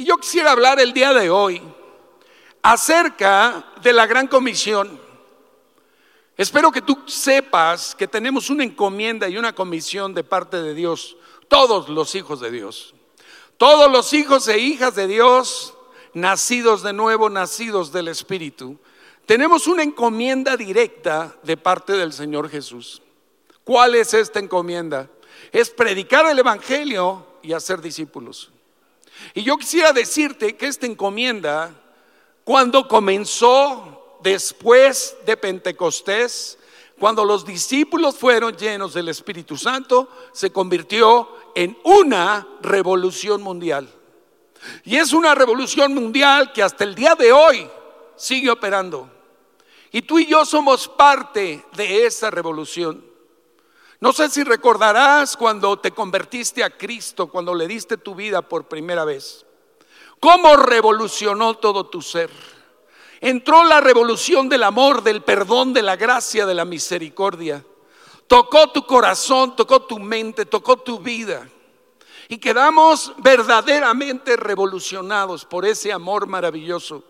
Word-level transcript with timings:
Y 0.00 0.04
yo 0.04 0.16
quisiera 0.16 0.52
hablar 0.52 0.78
el 0.78 0.92
día 0.92 1.12
de 1.12 1.28
hoy 1.28 1.60
acerca 2.62 3.72
de 3.82 3.92
la 3.92 4.06
gran 4.06 4.28
comisión. 4.28 4.96
Espero 6.36 6.70
que 6.70 6.82
tú 6.82 7.02
sepas 7.06 7.96
que 7.96 8.06
tenemos 8.06 8.48
una 8.48 8.62
encomienda 8.62 9.28
y 9.28 9.36
una 9.36 9.52
comisión 9.52 10.14
de 10.14 10.22
parte 10.22 10.62
de 10.62 10.72
Dios, 10.72 11.16
todos 11.48 11.88
los 11.88 12.14
hijos 12.14 12.38
de 12.38 12.52
Dios. 12.52 12.94
Todos 13.56 13.90
los 13.90 14.12
hijos 14.12 14.46
e 14.46 14.60
hijas 14.60 14.94
de 14.94 15.08
Dios, 15.08 15.74
nacidos 16.14 16.84
de 16.84 16.92
nuevo, 16.92 17.28
nacidos 17.28 17.90
del 17.90 18.06
Espíritu, 18.06 18.78
tenemos 19.26 19.66
una 19.66 19.82
encomienda 19.82 20.56
directa 20.56 21.34
de 21.42 21.56
parte 21.56 21.94
del 21.94 22.12
Señor 22.12 22.48
Jesús. 22.48 23.02
¿Cuál 23.64 23.96
es 23.96 24.14
esta 24.14 24.38
encomienda? 24.38 25.10
Es 25.50 25.70
predicar 25.70 26.24
el 26.26 26.38
Evangelio 26.38 27.26
y 27.42 27.52
hacer 27.52 27.80
discípulos. 27.80 28.52
Y 29.34 29.42
yo 29.42 29.56
quisiera 29.56 29.92
decirte 29.92 30.56
que 30.56 30.66
esta 30.66 30.86
encomienda, 30.86 31.72
cuando 32.44 32.88
comenzó 32.88 34.18
después 34.22 35.16
de 35.26 35.36
Pentecostés, 35.36 36.58
cuando 36.98 37.24
los 37.24 37.44
discípulos 37.44 38.16
fueron 38.16 38.56
llenos 38.56 38.94
del 38.94 39.08
Espíritu 39.08 39.56
Santo, 39.56 40.08
se 40.32 40.50
convirtió 40.50 41.28
en 41.54 41.78
una 41.84 42.46
revolución 42.60 43.42
mundial. 43.42 43.88
Y 44.84 44.96
es 44.96 45.12
una 45.12 45.34
revolución 45.34 45.94
mundial 45.94 46.52
que 46.52 46.62
hasta 46.62 46.84
el 46.84 46.94
día 46.94 47.14
de 47.14 47.32
hoy 47.32 47.68
sigue 48.16 48.50
operando. 48.50 49.08
Y 49.92 50.02
tú 50.02 50.18
y 50.18 50.26
yo 50.26 50.44
somos 50.44 50.88
parte 50.88 51.64
de 51.76 52.06
esa 52.06 52.30
revolución. 52.30 53.07
No 54.00 54.12
sé 54.12 54.30
si 54.30 54.44
recordarás 54.44 55.36
cuando 55.36 55.78
te 55.78 55.90
convertiste 55.90 56.62
a 56.62 56.70
Cristo, 56.70 57.26
cuando 57.26 57.54
le 57.54 57.66
diste 57.66 57.96
tu 57.96 58.14
vida 58.14 58.42
por 58.42 58.68
primera 58.68 59.04
vez. 59.04 59.44
¿Cómo 60.20 60.56
revolucionó 60.56 61.54
todo 61.54 61.86
tu 61.86 62.00
ser? 62.00 62.30
Entró 63.20 63.64
la 63.64 63.80
revolución 63.80 64.48
del 64.48 64.62
amor, 64.62 65.02
del 65.02 65.22
perdón, 65.22 65.72
de 65.72 65.82
la 65.82 65.96
gracia, 65.96 66.46
de 66.46 66.54
la 66.54 66.64
misericordia. 66.64 67.64
Tocó 68.28 68.70
tu 68.70 68.86
corazón, 68.86 69.56
tocó 69.56 69.82
tu 69.82 69.98
mente, 69.98 70.46
tocó 70.46 70.76
tu 70.76 71.00
vida. 71.00 71.48
Y 72.28 72.38
quedamos 72.38 73.12
verdaderamente 73.18 74.36
revolucionados 74.36 75.44
por 75.44 75.64
ese 75.64 75.92
amor 75.92 76.26
maravilloso, 76.28 77.02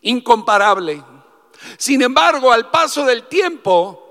incomparable. 0.00 1.04
Sin 1.78 2.02
embargo, 2.02 2.50
al 2.50 2.70
paso 2.70 3.04
del 3.04 3.24
tiempo, 3.28 4.05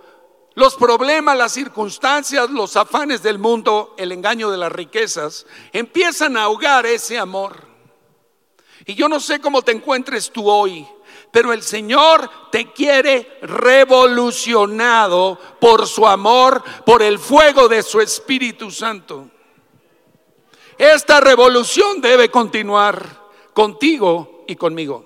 los 0.55 0.75
problemas, 0.75 1.37
las 1.37 1.51
circunstancias, 1.51 2.49
los 2.49 2.75
afanes 2.77 3.21
del 3.21 3.37
mundo, 3.37 3.93
el 3.97 4.11
engaño 4.11 4.49
de 4.49 4.57
las 4.57 4.71
riquezas, 4.71 5.45
empiezan 5.73 6.37
a 6.37 6.43
ahogar 6.43 6.85
ese 6.85 7.19
amor. 7.19 7.67
Y 8.85 8.95
yo 8.95 9.09
no 9.09 9.19
sé 9.19 9.39
cómo 9.39 9.61
te 9.61 9.73
encuentres 9.73 10.31
tú 10.31 10.49
hoy, 10.49 10.87
pero 11.31 11.51
el 11.51 11.61
Señor 11.61 12.29
te 12.51 12.71
quiere 12.71 13.37
revolucionado 13.41 15.37
por 15.59 15.87
su 15.87 16.07
amor, 16.07 16.63
por 16.85 17.03
el 17.03 17.19
fuego 17.19 17.67
de 17.67 17.83
su 17.83 17.99
Espíritu 17.99 18.71
Santo. 18.71 19.29
Esta 20.77 21.19
revolución 21.19 21.99
debe 21.99 22.31
continuar 22.31 23.23
contigo 23.53 24.45
y 24.47 24.55
conmigo. 24.55 25.05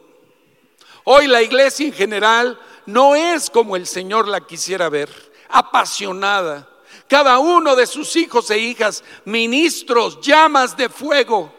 Hoy 1.06 1.25
la 1.25 1.41
iglesia 1.41 1.88
en 1.88 1.94
general 1.94 2.59
no 2.86 3.16
es 3.16 3.50
como 3.50 3.75
el 3.75 3.88
Señor 3.88 4.28
la 4.28 4.41
quisiera 4.41 4.89
ver, 4.89 5.28
apasionada. 5.50 6.67
Cada 7.08 7.39
uno 7.39 7.75
de 7.75 7.88
sus 7.88 8.16
hijos 8.16 8.50
e 8.52 8.59
hijas, 8.59 9.03
ministros, 9.25 10.22
llamas 10.22 10.78
de 10.78 10.89
fuego, 10.89 11.52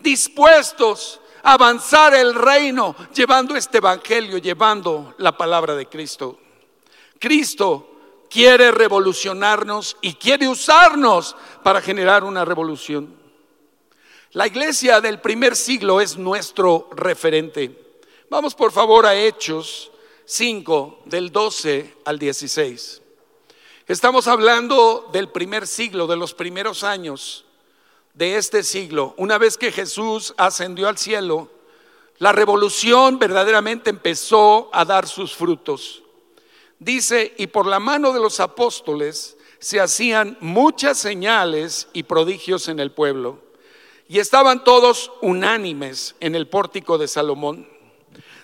dispuestos 0.00 1.20
avanzar 1.44 2.14
el 2.14 2.34
reino, 2.34 2.96
llevando 3.14 3.54
este 3.54 3.78
evangelio, 3.78 4.38
llevando 4.38 5.14
la 5.18 5.36
palabra 5.36 5.76
de 5.76 5.86
Cristo. 5.86 6.38
Cristo 7.20 7.90
quiere 8.30 8.72
revolucionarnos 8.72 9.96
y 10.00 10.14
quiere 10.14 10.48
usarnos 10.48 11.36
para 11.62 11.80
generar 11.80 12.24
una 12.24 12.44
revolución. 12.44 13.14
La 14.32 14.46
iglesia 14.46 15.00
del 15.00 15.20
primer 15.20 15.54
siglo 15.54 16.00
es 16.00 16.16
nuestro 16.16 16.88
referente. 16.96 18.00
Vamos 18.30 18.54
por 18.54 18.72
favor 18.72 19.06
a 19.06 19.14
Hechos 19.14 19.92
5, 20.24 21.02
del 21.04 21.30
12 21.30 21.98
al 22.06 22.18
16. 22.18 23.02
Estamos 23.86 24.28
hablando 24.28 25.10
del 25.12 25.28
primer 25.28 25.66
siglo, 25.66 26.06
de 26.06 26.16
los 26.16 26.32
primeros 26.32 26.84
años 26.84 27.44
de 28.14 28.36
este 28.36 28.62
siglo, 28.62 29.12
una 29.18 29.36
vez 29.36 29.58
que 29.58 29.70
Jesús 29.70 30.32
ascendió 30.38 30.88
al 30.88 30.96
cielo, 30.96 31.50
la 32.16 32.32
revolución 32.32 33.18
verdaderamente 33.18 33.90
empezó 33.90 34.70
a 34.72 34.86
dar 34.86 35.06
sus 35.06 35.34
frutos. 35.34 36.02
Dice, 36.78 37.34
y 37.36 37.48
por 37.48 37.66
la 37.66 37.78
mano 37.78 38.14
de 38.14 38.20
los 38.20 38.40
apóstoles 38.40 39.36
se 39.58 39.80
hacían 39.80 40.38
muchas 40.40 40.96
señales 40.96 41.88
y 41.92 42.04
prodigios 42.04 42.68
en 42.68 42.80
el 42.80 42.90
pueblo, 42.90 43.38
y 44.08 44.18
estaban 44.18 44.64
todos 44.64 45.12
unánimes 45.20 46.14
en 46.20 46.34
el 46.34 46.48
pórtico 46.48 46.96
de 46.96 47.06
Salomón. 47.06 47.68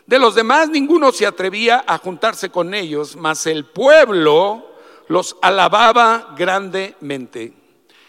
De 0.05 0.19
los 0.19 0.35
demás 0.35 0.69
ninguno 0.69 1.13
se 1.13 1.25
atrevía 1.25 1.83
a 1.87 1.97
juntarse 1.97 2.51
con 2.51 2.75
ellos, 2.75 3.17
mas 3.17 3.47
el 3.47 3.65
pueblo 3.65 4.70
los 5.11 5.37
alababa 5.43 6.35
grandemente. 6.37 7.53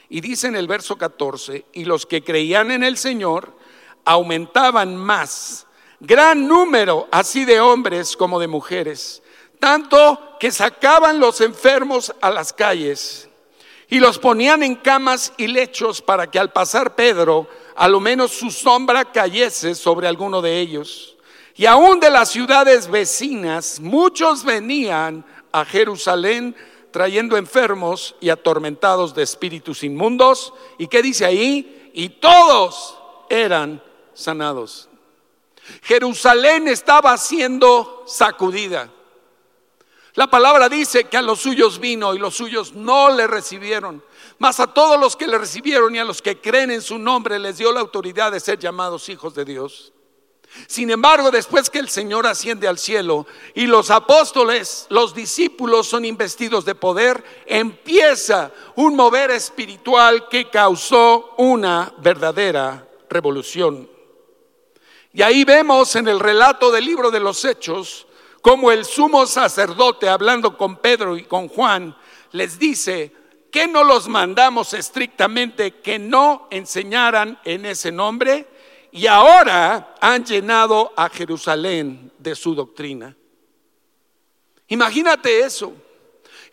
Y 0.07 0.21
dice 0.21 0.45
en 0.47 0.55
el 0.55 0.67
verso 0.67 0.99
14, 0.99 1.65
y 1.73 1.85
los 1.85 2.05
que 2.05 2.23
creían 2.23 2.69
en 2.69 2.83
el 2.83 2.95
Señor 2.95 3.57
aumentaban 4.05 4.95
más, 4.95 5.65
gran 5.99 6.47
número 6.47 7.07
así 7.11 7.43
de 7.43 7.59
hombres 7.59 8.15
como 8.15 8.39
de 8.39 8.47
mujeres, 8.47 9.23
tanto 9.59 10.37
que 10.39 10.51
sacaban 10.51 11.19
los 11.19 11.41
enfermos 11.41 12.13
a 12.21 12.29
las 12.29 12.53
calles 12.53 13.27
y 13.89 13.99
los 13.99 14.19
ponían 14.19 14.61
en 14.61 14.75
camas 14.75 15.33
y 15.37 15.47
lechos 15.47 16.03
para 16.03 16.29
que 16.29 16.37
al 16.37 16.51
pasar 16.51 16.93
Pedro, 16.93 17.49
a 17.75 17.87
lo 17.87 17.99
menos 17.99 18.31
su 18.31 18.51
sombra 18.51 19.11
cayese 19.11 19.73
sobre 19.73 20.07
alguno 20.07 20.39
de 20.39 20.59
ellos. 20.59 21.17
Y 21.55 21.65
aún 21.65 21.99
de 21.99 22.11
las 22.11 22.29
ciudades 22.29 22.87
vecinas, 22.87 23.79
muchos 23.79 24.43
venían 24.43 25.25
a 25.51 25.65
Jerusalén 25.65 26.55
trayendo 26.91 27.37
enfermos 27.37 28.15
y 28.19 28.29
atormentados 28.29 29.15
de 29.15 29.23
espíritus 29.23 29.83
inmundos. 29.83 30.53
¿Y 30.77 30.87
qué 30.87 31.01
dice 31.01 31.25
ahí? 31.25 31.91
Y 31.93 32.09
todos 32.09 32.97
eran 33.29 33.81
sanados. 34.13 34.89
Jerusalén 35.83 36.67
estaba 36.67 37.17
siendo 37.17 38.03
sacudida. 38.05 38.89
La 40.15 40.27
palabra 40.27 40.67
dice 40.67 41.05
que 41.05 41.15
a 41.15 41.21
los 41.21 41.39
suyos 41.39 41.79
vino 41.79 42.13
y 42.13 42.19
los 42.19 42.35
suyos 42.35 42.73
no 42.73 43.09
le 43.11 43.27
recibieron. 43.27 44.03
Mas 44.39 44.59
a 44.59 44.67
todos 44.67 44.99
los 44.99 45.15
que 45.15 45.27
le 45.27 45.37
recibieron 45.37 45.95
y 45.95 45.99
a 45.99 46.03
los 46.03 46.21
que 46.21 46.41
creen 46.41 46.71
en 46.71 46.81
su 46.81 46.97
nombre 46.97 47.39
les 47.39 47.57
dio 47.57 47.71
la 47.71 47.79
autoridad 47.79 48.31
de 48.31 48.41
ser 48.41 48.59
llamados 48.59 49.07
hijos 49.07 49.33
de 49.33 49.45
Dios. 49.45 49.93
Sin 50.67 50.89
embargo, 50.89 51.31
después 51.31 51.69
que 51.69 51.79
el 51.79 51.89
Señor 51.89 52.27
asciende 52.27 52.67
al 52.67 52.77
cielo 52.77 53.25
y 53.53 53.67
los 53.67 53.89
apóstoles, 53.89 54.85
los 54.89 55.13
discípulos 55.13 55.87
son 55.87 56.05
investidos 56.05 56.65
de 56.65 56.75
poder, 56.75 57.23
empieza 57.45 58.51
un 58.75 58.95
mover 58.95 59.31
espiritual 59.31 60.27
que 60.29 60.49
causó 60.49 61.35
una 61.37 61.93
verdadera 61.99 62.87
revolución. 63.09 63.89
Y 65.13 65.21
ahí 65.21 65.43
vemos 65.43 65.95
en 65.95 66.07
el 66.07 66.19
relato 66.19 66.71
del 66.71 66.85
libro 66.85 67.11
de 67.11 67.19
los 67.19 67.43
Hechos 67.43 68.07
como 68.41 68.71
el 68.71 68.85
sumo 68.85 69.25
sacerdote, 69.25 70.09
hablando 70.09 70.57
con 70.57 70.77
Pedro 70.77 71.15
y 71.15 71.23
con 71.23 71.47
Juan, 71.47 71.95
les 72.31 72.57
dice, 72.57 73.13
que 73.51 73.67
no 73.67 73.83
los 73.83 74.07
mandamos 74.07 74.73
estrictamente 74.73 75.81
que 75.81 75.99
no 75.99 76.47
enseñaran 76.49 77.37
en 77.43 77.65
ese 77.65 77.91
nombre? 77.91 78.47
Y 78.91 79.07
ahora 79.07 79.95
han 80.01 80.25
llenado 80.25 80.93
a 80.95 81.09
Jerusalén 81.09 82.11
de 82.17 82.35
su 82.35 82.53
doctrina. 82.53 83.15
Imagínate 84.67 85.41
eso. 85.41 85.73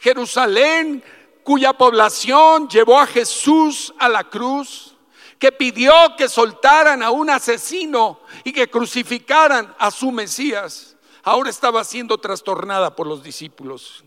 Jerusalén 0.01 1.03
cuya 1.43 1.73
población 1.73 2.69
llevó 2.69 3.01
a 3.01 3.07
Jesús 3.07 3.95
a 3.99 4.09
la 4.09 4.25
cruz, 4.25 4.95
que 5.39 5.51
pidió 5.51 5.93
que 6.17 6.29
soltaran 6.29 7.03
a 7.03 7.11
un 7.11 7.31
asesino 7.31 8.21
y 8.45 8.53
que 8.53 8.69
crucificaran 8.69 9.75
a 9.79 9.91
su 9.91 10.11
Mesías, 10.11 10.97
ahora 11.23 11.49
estaba 11.49 11.85
siendo 11.85 12.19
trastornada 12.19 12.95
por 12.95 13.07
los 13.07 13.23
discípulos. 13.23 14.05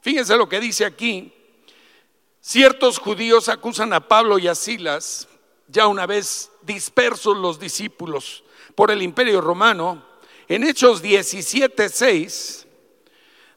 Fíjense 0.00 0.36
lo 0.36 0.48
que 0.48 0.60
dice 0.60 0.84
aquí. 0.84 1.32
Ciertos 2.40 2.98
judíos 2.98 3.48
acusan 3.48 3.92
a 3.92 4.08
Pablo 4.08 4.38
y 4.38 4.48
a 4.48 4.54
Silas, 4.54 5.28
ya 5.68 5.86
una 5.86 6.06
vez 6.06 6.50
dispersos 6.74 7.36
los 7.36 7.58
discípulos 7.58 8.44
por 8.76 8.92
el 8.92 9.02
imperio 9.02 9.40
romano, 9.40 10.04
en 10.46 10.62
Hechos 10.62 11.02
17:6 11.02 12.66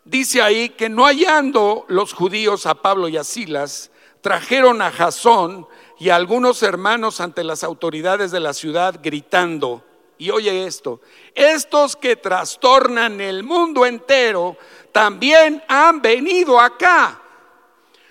dice 0.03 0.41
ahí 0.41 0.69
que 0.69 0.89
no 0.89 1.05
hallando 1.05 1.85
los 1.89 2.11
judíos 2.13 2.65
a 2.65 2.73
Pablo 2.73 3.07
y 3.07 3.17
a 3.17 3.23
Silas, 3.23 3.91
trajeron 4.21 4.81
a 4.81 4.91
Jasón 4.91 5.67
y 5.99 6.09
algunos 6.09 6.63
hermanos 6.63 7.21
ante 7.21 7.43
las 7.43 7.63
autoridades 7.63 8.31
de 8.31 8.39
la 8.39 8.53
ciudad 8.53 8.99
gritando, 9.01 9.85
y 10.17 10.31
oye 10.31 10.65
esto, 10.65 11.01
estos 11.35 11.95
que 11.95 12.15
trastornan 12.15 13.21
el 13.21 13.43
mundo 13.43 13.85
entero 13.85 14.57
también 14.91 15.63
han 15.67 16.01
venido 16.01 16.59
acá, 16.59 17.21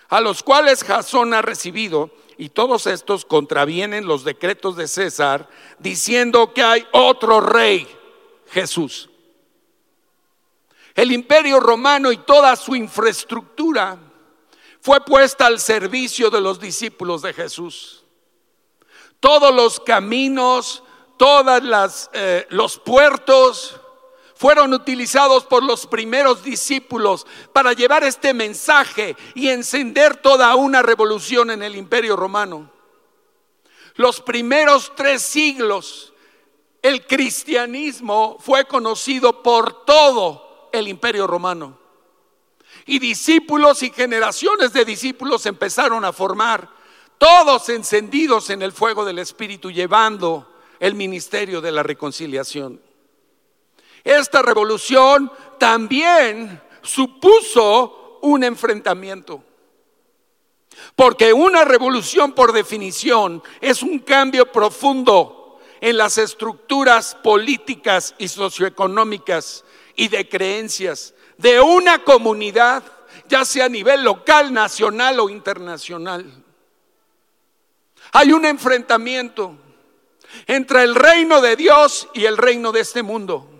a 0.08 0.20
los 0.20 0.44
cuales 0.44 0.84
Jasón 0.84 1.34
ha 1.34 1.42
recibido, 1.42 2.10
y 2.38 2.48
todos 2.48 2.86
estos 2.86 3.24
contravienen 3.24 4.06
los 4.06 4.24
decretos 4.24 4.76
de 4.76 4.88
César, 4.88 5.48
diciendo 5.78 6.52
que 6.52 6.62
hay 6.62 6.86
otro 6.92 7.40
rey, 7.40 7.86
Jesús. 8.48 9.08
El 10.94 11.12
imperio 11.12 11.60
romano 11.60 12.12
y 12.12 12.18
toda 12.18 12.54
su 12.56 12.74
infraestructura 12.76 13.98
fue 14.80 15.00
puesta 15.04 15.46
al 15.46 15.60
servicio 15.60 16.28
de 16.30 16.40
los 16.40 16.60
discípulos 16.60 17.22
de 17.22 17.32
Jesús. 17.32 18.04
Todos 19.20 19.54
los 19.54 19.80
caminos, 19.80 20.82
todos 21.16 22.10
eh, 22.12 22.46
los 22.50 22.78
puertos 22.78 23.80
fueron 24.42 24.74
utilizados 24.74 25.44
por 25.44 25.62
los 25.62 25.86
primeros 25.86 26.42
discípulos 26.42 27.28
para 27.52 27.74
llevar 27.74 28.02
este 28.02 28.34
mensaje 28.34 29.14
y 29.36 29.50
encender 29.50 30.16
toda 30.16 30.56
una 30.56 30.82
revolución 30.82 31.52
en 31.52 31.62
el 31.62 31.76
imperio 31.76 32.16
romano. 32.16 32.68
Los 33.94 34.20
primeros 34.20 34.90
tres 34.96 35.22
siglos, 35.22 36.12
el 36.82 37.06
cristianismo 37.06 38.36
fue 38.40 38.64
conocido 38.64 39.44
por 39.44 39.84
todo 39.84 40.70
el 40.72 40.88
imperio 40.88 41.28
romano. 41.28 41.78
Y 42.84 42.98
discípulos 42.98 43.84
y 43.84 43.90
generaciones 43.90 44.72
de 44.72 44.84
discípulos 44.84 45.46
empezaron 45.46 46.04
a 46.04 46.12
formar, 46.12 46.68
todos 47.16 47.68
encendidos 47.68 48.50
en 48.50 48.62
el 48.62 48.72
fuego 48.72 49.04
del 49.04 49.20
Espíritu, 49.20 49.70
llevando 49.70 50.52
el 50.80 50.96
ministerio 50.96 51.60
de 51.60 51.70
la 51.70 51.84
reconciliación. 51.84 52.80
Esta 54.04 54.42
revolución 54.42 55.30
también 55.58 56.60
supuso 56.82 58.18
un 58.22 58.44
enfrentamiento. 58.44 59.44
Porque 60.96 61.32
una 61.32 61.64
revolución 61.64 62.32
por 62.32 62.52
definición 62.52 63.42
es 63.60 63.82
un 63.82 64.00
cambio 64.00 64.50
profundo 64.50 65.60
en 65.80 65.96
las 65.96 66.18
estructuras 66.18 67.14
políticas 67.22 68.14
y 68.18 68.28
socioeconómicas 68.28 69.64
y 69.96 70.08
de 70.08 70.28
creencias 70.28 71.14
de 71.36 71.60
una 71.60 72.04
comunidad, 72.04 72.82
ya 73.28 73.44
sea 73.44 73.66
a 73.66 73.68
nivel 73.68 74.02
local, 74.04 74.52
nacional 74.52 75.20
o 75.20 75.28
internacional. 75.28 76.24
Hay 78.12 78.32
un 78.32 78.44
enfrentamiento 78.44 79.56
entre 80.46 80.82
el 80.82 80.94
reino 80.94 81.40
de 81.40 81.56
Dios 81.56 82.08
y 82.14 82.24
el 82.24 82.36
reino 82.36 82.72
de 82.72 82.80
este 82.80 83.02
mundo 83.02 83.51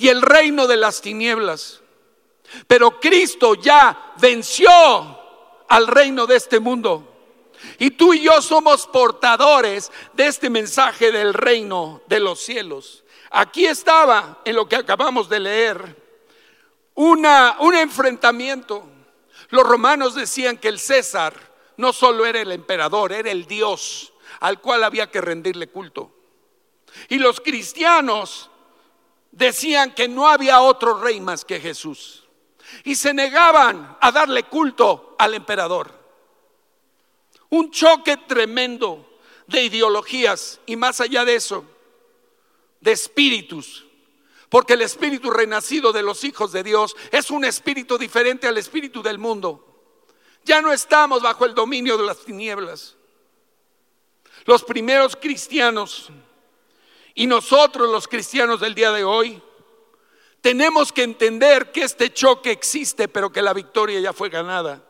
y 0.00 0.08
el 0.08 0.22
reino 0.22 0.66
de 0.66 0.78
las 0.78 1.02
tinieblas. 1.02 1.80
Pero 2.66 2.98
Cristo 2.98 3.54
ya 3.54 4.14
venció 4.18 4.70
al 5.68 5.86
reino 5.86 6.26
de 6.26 6.36
este 6.36 6.58
mundo. 6.58 7.06
Y 7.78 7.90
tú 7.90 8.14
y 8.14 8.22
yo 8.22 8.40
somos 8.40 8.86
portadores 8.86 9.92
de 10.14 10.26
este 10.26 10.48
mensaje 10.48 11.12
del 11.12 11.34
reino 11.34 12.00
de 12.06 12.18
los 12.18 12.40
cielos. 12.40 13.04
Aquí 13.30 13.66
estaba 13.66 14.40
en 14.46 14.56
lo 14.56 14.66
que 14.66 14.76
acabamos 14.76 15.28
de 15.28 15.40
leer 15.40 15.96
una, 16.94 17.56
un 17.60 17.74
enfrentamiento. 17.74 18.88
Los 19.50 19.64
romanos 19.64 20.14
decían 20.14 20.56
que 20.56 20.68
el 20.68 20.78
César 20.78 21.34
no 21.76 21.92
solo 21.92 22.24
era 22.24 22.40
el 22.40 22.52
emperador, 22.52 23.12
era 23.12 23.30
el 23.30 23.44
Dios 23.44 24.14
al 24.40 24.62
cual 24.62 24.82
había 24.82 25.10
que 25.10 25.20
rendirle 25.20 25.68
culto. 25.68 26.10
Y 27.10 27.18
los 27.18 27.40
cristianos 27.40 28.49
decían 29.30 29.94
que 29.94 30.08
no 30.08 30.28
había 30.28 30.60
otro 30.60 31.00
rey 31.00 31.20
más 31.20 31.44
que 31.44 31.60
Jesús. 31.60 32.24
Y 32.84 32.94
se 32.94 33.12
negaban 33.12 33.96
a 34.00 34.12
darle 34.12 34.44
culto 34.44 35.16
al 35.18 35.34
emperador. 35.34 35.92
Un 37.50 37.70
choque 37.70 38.16
tremendo 38.16 39.18
de 39.46 39.64
ideologías 39.64 40.60
y 40.66 40.76
más 40.76 41.00
allá 41.00 41.24
de 41.24 41.34
eso, 41.34 41.64
de 42.80 42.92
espíritus. 42.92 43.86
Porque 44.48 44.74
el 44.74 44.82
espíritu 44.82 45.30
renacido 45.30 45.92
de 45.92 46.02
los 46.02 46.24
hijos 46.24 46.52
de 46.52 46.62
Dios 46.62 46.96
es 47.10 47.30
un 47.30 47.44
espíritu 47.44 47.98
diferente 47.98 48.46
al 48.46 48.58
espíritu 48.58 49.02
del 49.02 49.18
mundo. 49.18 49.66
Ya 50.44 50.62
no 50.62 50.72
estamos 50.72 51.22
bajo 51.22 51.44
el 51.44 51.54
dominio 51.54 51.96
de 51.96 52.06
las 52.06 52.18
tinieblas. 52.18 52.96
Los 54.46 54.64
primeros 54.64 55.16
cristianos 55.16 56.10
y 57.20 57.26
nosotros 57.26 57.90
los 57.90 58.08
cristianos 58.08 58.60
del 58.60 58.74
día 58.74 58.92
de 58.92 59.04
hoy 59.04 59.42
tenemos 60.40 60.90
que 60.90 61.02
entender 61.02 61.70
que 61.70 61.82
este 61.82 62.14
choque 62.14 62.50
existe, 62.50 63.08
pero 63.08 63.30
que 63.30 63.42
la 63.42 63.52
victoria 63.52 64.00
ya 64.00 64.14
fue 64.14 64.30
ganada. 64.30 64.82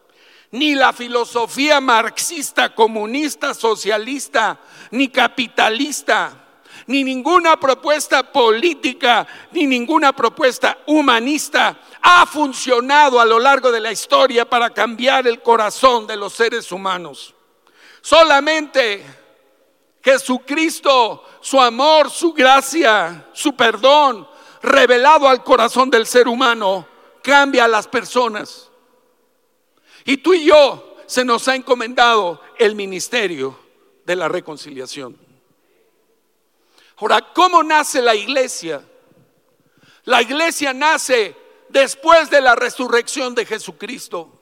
Ni 0.52 0.76
la 0.76 0.92
filosofía 0.92 1.80
marxista, 1.80 2.72
comunista, 2.72 3.52
socialista, 3.52 4.60
ni 4.92 5.08
capitalista, 5.08 6.46
ni 6.86 7.02
ninguna 7.02 7.58
propuesta 7.58 8.22
política, 8.22 9.26
ni 9.50 9.66
ninguna 9.66 10.12
propuesta 10.12 10.78
humanista 10.86 11.80
ha 12.00 12.26
funcionado 12.26 13.18
a 13.18 13.24
lo 13.24 13.40
largo 13.40 13.72
de 13.72 13.80
la 13.80 13.90
historia 13.90 14.48
para 14.48 14.70
cambiar 14.70 15.26
el 15.26 15.42
corazón 15.42 16.06
de 16.06 16.16
los 16.16 16.32
seres 16.32 16.70
humanos. 16.70 17.34
Solamente 18.00 19.19
Jesucristo, 20.02 21.24
su 21.40 21.60
amor, 21.60 22.10
su 22.10 22.32
gracia, 22.32 23.28
su 23.32 23.54
perdón, 23.54 24.26
revelado 24.62 25.28
al 25.28 25.44
corazón 25.44 25.90
del 25.90 26.06
ser 26.06 26.28
humano, 26.28 26.86
cambia 27.22 27.64
a 27.64 27.68
las 27.68 27.86
personas. 27.86 28.70
Y 30.04 30.18
tú 30.18 30.34
y 30.34 30.46
yo 30.46 30.96
se 31.06 31.24
nos 31.24 31.46
ha 31.48 31.54
encomendado 31.54 32.40
el 32.58 32.74
ministerio 32.74 33.58
de 34.04 34.16
la 34.16 34.28
reconciliación. 34.28 35.18
Ahora, 36.96 37.32
¿cómo 37.34 37.62
nace 37.62 38.00
la 38.02 38.14
iglesia? 38.14 38.84
La 40.04 40.22
iglesia 40.22 40.72
nace 40.72 41.36
después 41.68 42.30
de 42.30 42.40
la 42.40 42.54
resurrección 42.54 43.34
de 43.34 43.46
Jesucristo. 43.46 44.38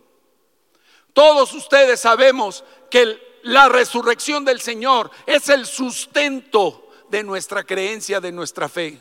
Todos 1.13 1.53
ustedes 1.53 2.01
sabemos 2.01 2.65
que 2.91 3.03
el 3.03 3.23
la 3.43 3.69
resurrección 3.69 4.45
del 4.45 4.61
Señor 4.61 5.11
es 5.27 5.49
el 5.49 5.67
sustento 5.67 6.91
de 7.09 7.23
nuestra 7.23 7.65
creencia, 7.65 8.21
de 8.21 8.33
nuestra 8.33 8.69
fe. 8.69 9.01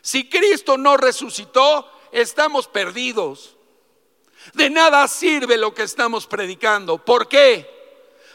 Si 0.00 0.28
Cristo 0.28 0.78
no 0.78 0.96
resucitó, 0.96 1.90
estamos 2.12 2.66
perdidos. 2.68 3.56
De 4.54 4.70
nada 4.70 5.06
sirve 5.08 5.56
lo 5.56 5.74
que 5.74 5.82
estamos 5.82 6.26
predicando. 6.26 6.98
¿Por 7.04 7.28
qué? 7.28 7.68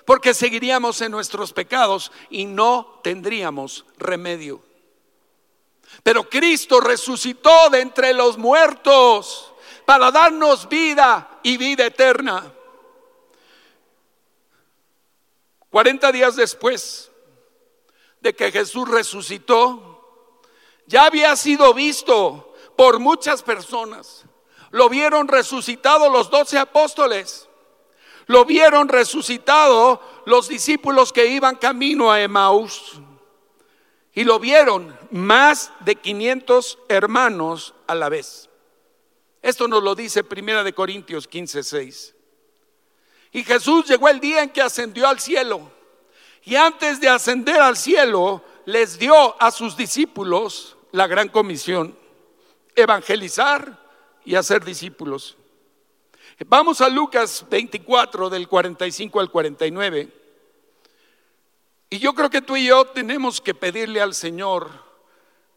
Porque 0.06 0.34
seguiríamos 0.34 1.02
en 1.02 1.12
nuestros 1.12 1.54
pecados 1.54 2.12
y 2.30 2.46
no 2.46 3.00
tendríamos 3.04 3.86
remedio. 3.98 4.62
Pero 6.04 6.30
Cristo 6.30 6.80
resucitó 6.80 7.70
de 7.70 7.82
entre 7.82 8.14
los 8.14 8.38
muertos 8.38 9.54
para 9.86 10.12
darnos 10.12 10.68
vida 10.68 11.40
y 11.44 11.58
vida 11.58 11.86
eterna. 11.86 12.52
40 15.74 16.12
días 16.12 16.36
después 16.36 17.10
de 18.22 18.36
que 18.36 18.52
Jesús 18.52 18.88
resucitó, 18.88 20.30
ya 20.86 21.08
había 21.08 21.36
sido 21.36 21.74
visto 21.74 22.54
por 22.76 23.00
muchas 23.00 23.42
personas. 23.42 24.24
Lo 24.70 24.88
vieron 24.88 25.28
resucitado 25.28 26.12
los 26.12 26.30
doce 26.30 26.60
apóstoles. 26.60 27.50
Lo 28.28 28.46
vieron 28.46 28.88
resucitado 28.88 30.00
los 30.28 30.48
discípulos 30.48 31.12
que 31.12 31.26
iban 31.26 31.56
camino 31.56 32.12
a 32.12 32.22
Emaús. 32.22 33.02
Y 34.14 34.26
lo 34.26 34.38
vieron 34.38 34.96
más 35.10 35.72
de 35.80 35.96
500 35.96 36.78
hermanos 36.88 37.74
a 37.88 37.96
la 37.96 38.10
vez. 38.10 38.48
Esto 39.42 39.68
nos 39.68 39.82
lo 39.82 39.96
dice 39.96 40.24
Primera 40.24 40.64
de 40.64 40.74
Corintios 40.74 41.28
15, 41.28 41.64
6. 41.64 42.16
Y 43.34 43.44
Jesús 43.44 43.88
llegó 43.88 44.08
el 44.08 44.20
día 44.20 44.44
en 44.44 44.52
que 44.52 44.62
ascendió 44.62 45.08
al 45.08 45.20
cielo. 45.20 45.72
Y 46.44 46.56
antes 46.56 47.02
de 47.02 47.10
ascender 47.10 47.60
al 47.60 47.76
cielo, 47.76 48.44
les 48.66 49.00
dio 49.00 49.42
a 49.42 49.50
sus 49.50 49.76
discípulos 49.76 50.78
la 50.92 51.08
gran 51.08 51.30
comisión, 51.30 51.98
evangelizar 52.76 53.80
y 54.24 54.36
hacer 54.36 54.64
discípulos. 54.64 55.36
Vamos 56.46 56.80
a 56.82 56.90
Lucas 56.90 57.46
24 57.50 58.30
del 58.30 58.48
45 58.48 59.20
al 59.20 59.32
49. 59.32 60.10
Y 61.90 61.98
yo 61.98 62.14
creo 62.14 62.30
que 62.30 62.42
tú 62.42 62.56
y 62.56 62.68
yo 62.68 62.86
tenemos 62.86 63.42
que 63.42 63.56
pedirle 63.56 64.00
al 64.00 64.14
Señor 64.14 64.70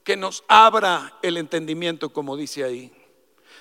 que 0.03 0.17
nos 0.17 0.45
abra 0.49 1.19
el 1.21 1.37
entendimiento, 1.37 2.11
como 2.11 2.37
dice 2.37 2.65
ahí. 2.65 2.93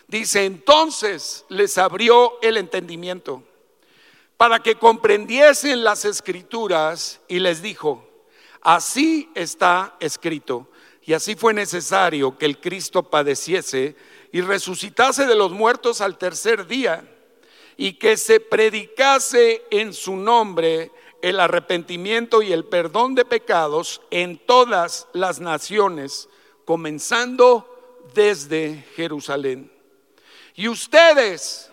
Dice, 0.08 0.46
entonces 0.46 1.44
les 1.50 1.78
abrió 1.78 2.40
el 2.42 2.58
entendimiento 2.58 3.44
para 4.38 4.60
que 4.60 4.76
comprendiesen 4.76 5.84
las 5.84 6.06
escrituras 6.06 7.22
y 7.28 7.40
les 7.40 7.62
dijo, 7.62 8.08
así 8.62 9.30
está 9.36 9.96
escrito. 10.00 10.70
Y 11.04 11.14
así 11.14 11.36
fue 11.36 11.54
necesario 11.54 12.38
que 12.38 12.46
el 12.46 12.60
Cristo 12.60 13.04
padeciese 13.04 13.96
y 14.32 14.42
resucitase 14.42 15.26
de 15.28 15.36
los 15.36 15.52
muertos 15.52 16.02
al 16.02 16.18
tercer 16.18 16.66
día 16.66 17.08
y 17.78 17.94
que 17.94 18.18
se 18.18 18.40
predicase 18.40 19.64
en 19.70 19.94
su 19.94 20.16
nombre 20.16 20.92
el 21.22 21.40
arrepentimiento 21.40 22.42
y 22.42 22.54
el 22.54 22.66
perdón 22.66 23.16
de 23.16 23.26
pecados 23.26 24.02
en 24.12 24.38
todas 24.38 25.08
las 25.14 25.40
naciones, 25.40 26.30
comenzando 26.66 28.04
desde 28.14 28.86
Jerusalén. 28.96 29.72
Y 30.56 30.68
ustedes, 30.68 31.70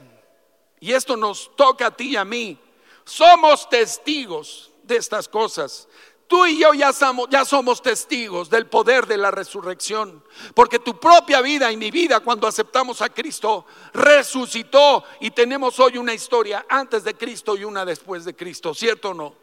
y 0.82 0.92
esto 0.92 1.16
nos 1.16 1.54
toca 1.54 1.86
a 1.86 1.96
ti 1.96 2.10
y 2.10 2.16
a 2.16 2.24
mí, 2.24 2.58
somos 3.04 3.68
testigos 3.68 4.72
de 4.82 4.96
estas 4.96 5.28
cosas. 5.28 5.86
Tú 6.26 6.44
y 6.44 6.58
yo 6.58 6.74
ya 6.74 6.92
somos, 6.92 7.28
ya 7.30 7.44
somos 7.44 7.80
testigos 7.80 8.50
del 8.50 8.66
poder 8.66 9.06
de 9.06 9.16
la 9.16 9.30
resurrección, 9.30 10.24
porque 10.56 10.80
tu 10.80 10.98
propia 10.98 11.40
vida 11.40 11.70
y 11.70 11.76
mi 11.76 11.92
vida 11.92 12.18
cuando 12.18 12.48
aceptamos 12.48 13.00
a 13.00 13.10
Cristo 13.10 13.64
resucitó 13.94 15.04
y 15.20 15.30
tenemos 15.30 15.78
hoy 15.78 15.98
una 15.98 16.14
historia 16.14 16.66
antes 16.68 17.04
de 17.04 17.14
Cristo 17.14 17.56
y 17.56 17.62
una 17.62 17.84
después 17.84 18.24
de 18.24 18.34
Cristo, 18.34 18.74
¿cierto 18.74 19.10
o 19.10 19.14
no? 19.14 19.36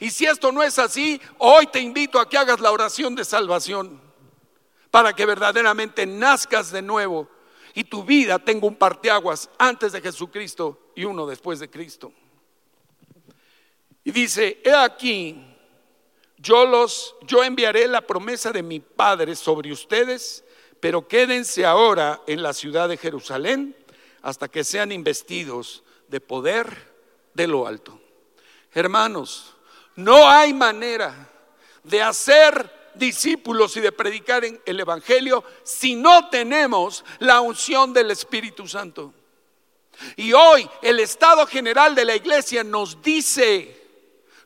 Y 0.00 0.10
si 0.10 0.26
esto 0.26 0.50
no 0.50 0.64
es 0.64 0.80
así, 0.80 1.20
hoy 1.38 1.68
te 1.68 1.78
invito 1.78 2.18
a 2.18 2.28
que 2.28 2.38
hagas 2.38 2.58
la 2.58 2.72
oración 2.72 3.14
de 3.14 3.24
salvación 3.24 4.00
para 4.90 5.12
que 5.12 5.26
verdaderamente 5.26 6.06
nazcas 6.06 6.72
de 6.72 6.82
nuevo 6.82 7.28
y 7.74 7.84
tu 7.84 8.04
vida 8.04 8.38
tenga 8.38 8.66
un 8.66 8.76
parteaguas 8.76 9.48
antes 9.58 9.92
de 9.92 10.00
Jesucristo 10.00 10.92
y 10.94 11.04
uno 11.04 11.26
después 11.26 11.60
de 11.60 11.70
Cristo. 11.70 12.12
Y 14.04 14.10
dice, 14.10 14.60
he 14.64 14.74
aquí 14.74 15.46
yo 16.38 16.64
los 16.64 17.16
yo 17.26 17.44
enviaré 17.44 17.86
la 17.86 18.00
promesa 18.00 18.50
de 18.50 18.62
mi 18.62 18.80
Padre 18.80 19.36
sobre 19.36 19.72
ustedes, 19.72 20.42
pero 20.80 21.06
quédense 21.06 21.66
ahora 21.66 22.22
en 22.26 22.42
la 22.42 22.54
ciudad 22.54 22.88
de 22.88 22.96
Jerusalén 22.96 23.76
hasta 24.22 24.48
que 24.48 24.64
sean 24.64 24.90
investidos 24.90 25.82
de 26.08 26.20
poder 26.20 26.90
de 27.34 27.46
lo 27.46 27.66
alto. 27.66 28.00
Hermanos, 28.72 29.54
no 29.96 30.28
hay 30.28 30.54
manera 30.54 31.28
de 31.84 32.02
hacer 32.02 32.79
discípulos 32.94 33.76
y 33.76 33.80
de 33.80 33.92
predicar 33.92 34.44
en 34.44 34.60
el 34.66 34.80
evangelio 34.80 35.44
si 35.62 35.94
no 35.94 36.28
tenemos 36.28 37.04
la 37.18 37.40
unción 37.40 37.92
del 37.92 38.10
Espíritu 38.10 38.66
Santo. 38.66 39.14
Y 40.16 40.32
hoy 40.32 40.68
el 40.82 41.00
estado 41.00 41.46
general 41.46 41.94
de 41.94 42.04
la 42.04 42.16
iglesia 42.16 42.64
nos 42.64 43.02
dice 43.02 43.80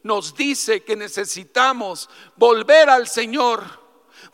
nos 0.04 0.36
dice 0.36 0.84
que 0.84 0.96
necesitamos 0.96 2.10
volver 2.36 2.90
al 2.90 3.08
Señor, 3.08 3.64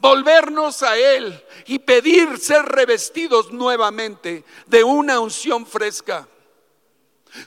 volvernos 0.00 0.82
a 0.82 0.98
Él 0.98 1.44
y 1.66 1.78
pedir 1.78 2.38
ser 2.38 2.62
revestidos 2.62 3.52
nuevamente 3.52 4.44
de 4.66 4.82
una 4.82 5.20
unción 5.20 5.64
fresca. 5.64 6.28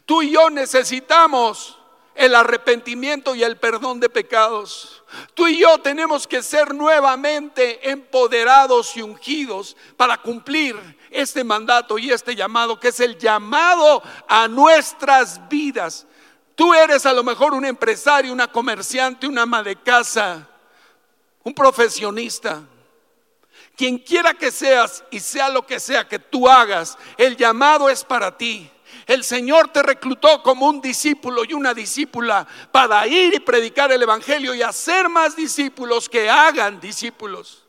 Tú 0.05 0.21
y 0.21 0.31
yo 0.31 0.49
necesitamos 0.49 1.77
el 2.15 2.35
arrepentimiento 2.35 3.35
y 3.35 3.43
el 3.43 3.57
perdón 3.57 3.99
de 3.99 4.09
pecados. 4.09 5.03
Tú 5.33 5.47
y 5.47 5.59
yo 5.59 5.77
tenemos 5.79 6.27
que 6.27 6.41
ser 6.41 6.73
nuevamente 6.73 7.89
empoderados 7.89 8.95
y 8.97 9.01
ungidos 9.01 9.75
para 9.97 10.17
cumplir 10.17 10.75
este 11.09 11.43
mandato 11.43 11.97
y 11.97 12.11
este 12.11 12.35
llamado, 12.35 12.79
que 12.79 12.89
es 12.89 12.99
el 12.99 13.17
llamado 13.17 14.01
a 14.27 14.47
nuestras 14.47 15.47
vidas 15.49 16.07
Tú 16.55 16.73
eres 16.73 17.05
a 17.05 17.13
lo 17.13 17.23
mejor 17.23 17.53
un 17.53 17.65
empresario, 17.65 18.31
una 18.31 18.51
comerciante, 18.51 19.27
una 19.27 19.43
ama 19.43 19.63
de 19.63 19.75
casa, 19.75 20.47
un 21.43 21.53
profesionista. 21.53 22.61
Quien 23.75 23.97
quiera 23.97 24.35
que 24.35 24.51
seas 24.51 25.03
y 25.09 25.19
sea 25.19 25.49
lo 25.49 25.65
que 25.65 25.79
sea 25.79 26.07
que 26.07 26.19
tú 26.19 26.47
hagas, 26.47 26.95
el 27.17 27.35
llamado 27.35 27.89
es 27.89 28.03
para 28.03 28.37
ti. 28.37 28.69
El 29.05 29.23
Señor 29.23 29.69
te 29.69 29.83
reclutó 29.83 30.41
como 30.41 30.67
un 30.67 30.79
discípulo 30.79 31.43
y 31.43 31.53
una 31.53 31.73
discípula 31.73 32.47
para 32.71 33.05
ir 33.07 33.33
y 33.33 33.39
predicar 33.39 33.91
el 33.91 34.01
Evangelio 34.01 34.53
y 34.53 34.61
hacer 34.61 35.09
más 35.09 35.35
discípulos 35.35 36.07
que 36.07 36.29
hagan 36.29 36.79
discípulos. 36.79 37.63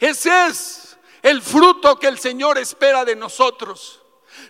Ese 0.00 0.46
es 0.46 0.98
el 1.22 1.42
fruto 1.42 1.98
que 1.98 2.08
el 2.08 2.18
Señor 2.18 2.58
espera 2.58 3.04
de 3.04 3.16
nosotros 3.16 4.02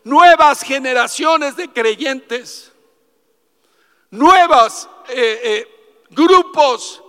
nuevas 0.04 0.62
generaciones 0.62 1.56
de 1.56 1.68
creyentes, 1.73 2.73
nuevos 4.11 4.88
eh, 5.08 5.40
eh, 5.44 6.06
grupos 6.11 7.02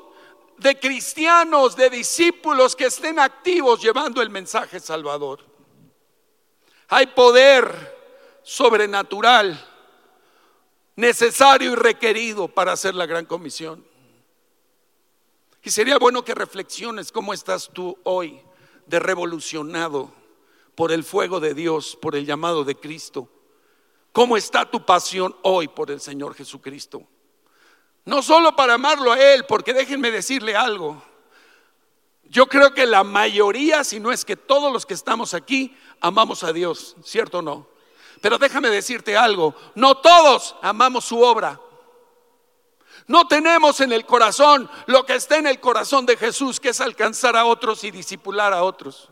de 0.57 0.77
cristianos, 0.77 1.75
de 1.75 1.89
discípulos 1.89 2.75
que 2.75 2.85
estén 2.85 3.19
activos 3.19 3.81
llevando 3.81 4.21
el 4.21 4.29
mensaje 4.29 4.79
salvador. 4.79 5.45
Hay 6.89 7.07
poder 7.07 7.98
sobrenatural 8.49 9.63
necesario 10.95 11.73
y 11.73 11.75
requerido 11.75 12.47
para 12.47 12.71
hacer 12.71 12.95
la 12.95 13.05
gran 13.05 13.25
comisión. 13.25 13.85
Y 15.61 15.69
sería 15.69 15.99
bueno 15.99 16.25
que 16.25 16.33
reflexiones 16.33 17.11
cómo 17.11 17.31
estás 17.31 17.69
tú 17.71 17.95
hoy 18.03 18.41
de 18.87 18.99
revolucionado 18.99 20.11
por 20.73 20.91
el 20.91 21.03
fuego 21.03 21.39
de 21.39 21.53
Dios, 21.53 21.95
por 22.01 22.15
el 22.15 22.25
llamado 22.25 22.63
de 22.63 22.75
Cristo? 22.75 23.29
¿Cómo 24.11 24.35
está 24.35 24.65
tu 24.65 24.83
pasión 24.83 25.35
hoy 25.43 25.67
por 25.67 25.91
el 25.91 26.01
Señor 26.01 26.33
Jesucristo? 26.33 27.03
No 28.05 28.23
solo 28.23 28.55
para 28.55 28.73
amarlo 28.73 29.11
a 29.11 29.21
Él, 29.21 29.45
porque 29.45 29.75
déjenme 29.75 30.09
decirle 30.09 30.55
algo. 30.55 31.03
Yo 32.23 32.47
creo 32.47 32.73
que 32.73 32.87
la 32.87 33.03
mayoría, 33.03 33.83
si 33.83 33.99
no 33.99 34.11
es 34.11 34.25
que 34.25 34.35
todos 34.35 34.73
los 34.73 34.87
que 34.87 34.95
estamos 34.95 35.35
aquí, 35.35 35.77
amamos 35.99 36.43
a 36.43 36.51
Dios, 36.51 36.95
¿cierto 37.03 37.39
o 37.39 37.41
no? 37.43 37.78
Pero 38.21 38.37
déjame 38.37 38.69
decirte 38.69 39.15
algo, 39.15 39.55
no 39.75 39.95
todos 39.97 40.55
amamos 40.61 41.05
su 41.05 41.21
obra. 41.21 41.59
No 43.07 43.27
tenemos 43.27 43.79
en 43.79 43.91
el 43.91 44.05
corazón 44.05 44.69
lo 44.85 45.05
que 45.05 45.15
está 45.15 45.37
en 45.37 45.47
el 45.47 45.59
corazón 45.59 46.05
de 46.05 46.17
Jesús, 46.17 46.59
que 46.59 46.69
es 46.69 46.81
alcanzar 46.81 47.35
a 47.35 47.45
otros 47.45 47.83
y 47.83 47.91
disipular 47.91 48.53
a 48.53 48.63
otros. 48.63 49.09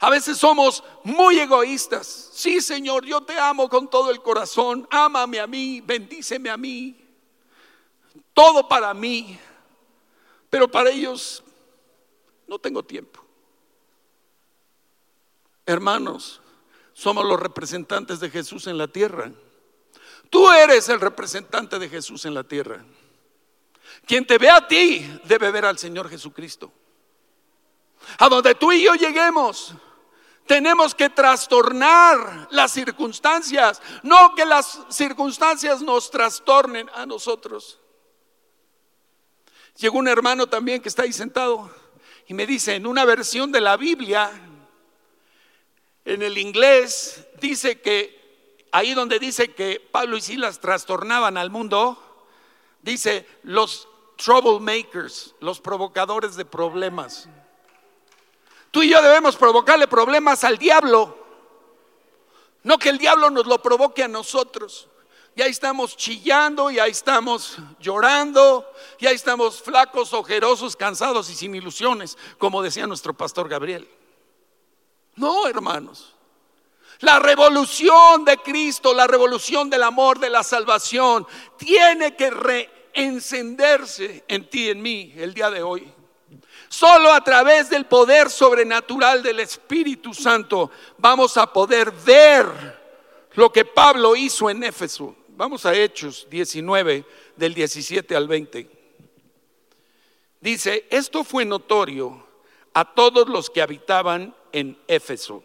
A 0.00 0.10
veces 0.10 0.38
somos 0.38 0.84
muy 1.02 1.38
egoístas. 1.38 2.30
Sí, 2.32 2.60
Señor, 2.60 3.04
yo 3.04 3.22
te 3.22 3.38
amo 3.38 3.68
con 3.68 3.88
todo 3.88 4.10
el 4.10 4.20
corazón. 4.22 4.86
Ámame 4.90 5.40
a 5.40 5.46
mí, 5.46 5.80
bendíceme 5.80 6.50
a 6.50 6.56
mí. 6.56 6.96
Todo 8.32 8.68
para 8.68 8.92
mí. 8.94 9.38
Pero 10.50 10.70
para 10.70 10.90
ellos 10.90 11.42
no 12.46 12.58
tengo 12.58 12.82
tiempo. 12.82 13.20
Hermanos, 15.64 16.40
somos 16.96 17.26
los 17.26 17.38
representantes 17.38 18.20
de 18.20 18.30
Jesús 18.30 18.66
en 18.66 18.78
la 18.78 18.88
tierra. 18.88 19.30
Tú 20.30 20.50
eres 20.50 20.88
el 20.88 20.98
representante 20.98 21.78
de 21.78 21.90
Jesús 21.90 22.24
en 22.24 22.32
la 22.32 22.42
tierra. 22.42 22.82
Quien 24.06 24.26
te 24.26 24.38
ve 24.38 24.48
a 24.48 24.66
ti 24.66 25.06
debe 25.24 25.50
ver 25.50 25.66
al 25.66 25.78
Señor 25.78 26.08
Jesucristo. 26.08 26.72
A 28.18 28.30
donde 28.30 28.54
tú 28.54 28.72
y 28.72 28.82
yo 28.82 28.94
lleguemos, 28.94 29.74
tenemos 30.46 30.94
que 30.94 31.10
trastornar 31.10 32.48
las 32.50 32.72
circunstancias, 32.72 33.82
no 34.02 34.34
que 34.34 34.46
las 34.46 34.78
circunstancias 34.88 35.82
nos 35.82 36.10
trastornen 36.10 36.88
a 36.94 37.04
nosotros. 37.04 37.78
Llegó 39.76 39.98
un 39.98 40.08
hermano 40.08 40.46
también 40.46 40.80
que 40.80 40.88
está 40.88 41.02
ahí 41.02 41.12
sentado 41.12 41.70
y 42.26 42.32
me 42.32 42.46
dice, 42.46 42.74
en 42.74 42.86
una 42.86 43.04
versión 43.04 43.52
de 43.52 43.60
la 43.60 43.76
Biblia, 43.76 44.32
en 46.06 46.22
el 46.22 46.38
inglés, 46.38 47.26
dice 47.40 47.80
que 47.80 48.16
ahí 48.70 48.94
donde 48.94 49.18
dice 49.18 49.52
que 49.52 49.80
Pablo 49.80 50.16
y 50.16 50.20
Silas 50.20 50.60
trastornaban 50.60 51.36
al 51.36 51.50
mundo, 51.50 52.00
dice 52.80 53.26
los 53.42 53.88
troublemakers, 54.16 55.34
los 55.40 55.60
provocadores 55.60 56.36
de 56.36 56.44
problemas. 56.44 57.28
Tú 58.70 58.84
y 58.84 58.90
yo 58.90 59.02
debemos 59.02 59.36
provocarle 59.36 59.88
problemas 59.88 60.44
al 60.44 60.58
diablo. 60.58 61.18
No 62.62 62.78
que 62.78 62.88
el 62.90 62.98
diablo 62.98 63.28
nos 63.30 63.46
lo 63.46 63.60
provoque 63.60 64.04
a 64.04 64.08
nosotros. 64.08 64.88
Y 65.34 65.42
ahí 65.42 65.50
estamos 65.50 65.96
chillando, 65.96 66.70
y 66.70 66.78
estamos 66.78 67.58
llorando, 67.80 68.64
y 68.98 69.06
ahí 69.06 69.16
estamos 69.16 69.60
flacos, 69.60 70.14
ojerosos, 70.14 70.76
cansados 70.76 71.28
y 71.30 71.34
sin 71.34 71.54
ilusiones, 71.54 72.16
como 72.38 72.62
decía 72.62 72.86
nuestro 72.86 73.12
pastor 73.12 73.48
Gabriel. 73.48 73.86
No, 75.16 75.48
hermanos. 75.48 76.14
La 77.00 77.18
revolución 77.18 78.24
de 78.24 78.38
Cristo, 78.38 78.94
la 78.94 79.06
revolución 79.06 79.68
del 79.68 79.82
amor, 79.82 80.18
de 80.18 80.30
la 80.30 80.42
salvación, 80.42 81.26
tiene 81.58 82.16
que 82.16 82.30
reencenderse 82.30 84.24
en 84.28 84.48
ti 84.48 84.70
en 84.70 84.80
mí 84.80 85.12
el 85.16 85.34
día 85.34 85.50
de 85.50 85.62
hoy. 85.62 85.92
Solo 86.68 87.12
a 87.12 87.22
través 87.22 87.70
del 87.70 87.86
poder 87.86 88.30
sobrenatural 88.30 89.22
del 89.22 89.40
Espíritu 89.40 90.12
Santo 90.14 90.70
vamos 90.98 91.36
a 91.36 91.52
poder 91.52 91.90
ver 91.90 92.46
lo 93.34 93.52
que 93.52 93.64
Pablo 93.64 94.16
hizo 94.16 94.50
en 94.50 94.64
Éfeso. 94.64 95.14
Vamos 95.28 95.66
a 95.66 95.74
Hechos 95.74 96.26
19, 96.30 97.04
del 97.36 97.54
17 97.54 98.16
al 98.16 98.26
20. 98.26 98.70
Dice, 100.40 100.86
esto 100.90 101.24
fue 101.24 101.44
notorio 101.44 102.26
a 102.72 102.84
todos 102.94 103.28
los 103.28 103.50
que 103.50 103.62
habitaban 103.62 104.34
en 104.56 104.78
Éfeso. 104.88 105.44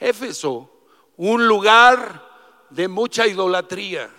Éfeso, 0.00 0.70
un 1.18 1.46
lugar 1.46 2.26
de 2.70 2.88
mucha 2.88 3.26
idolatría. 3.26 4.10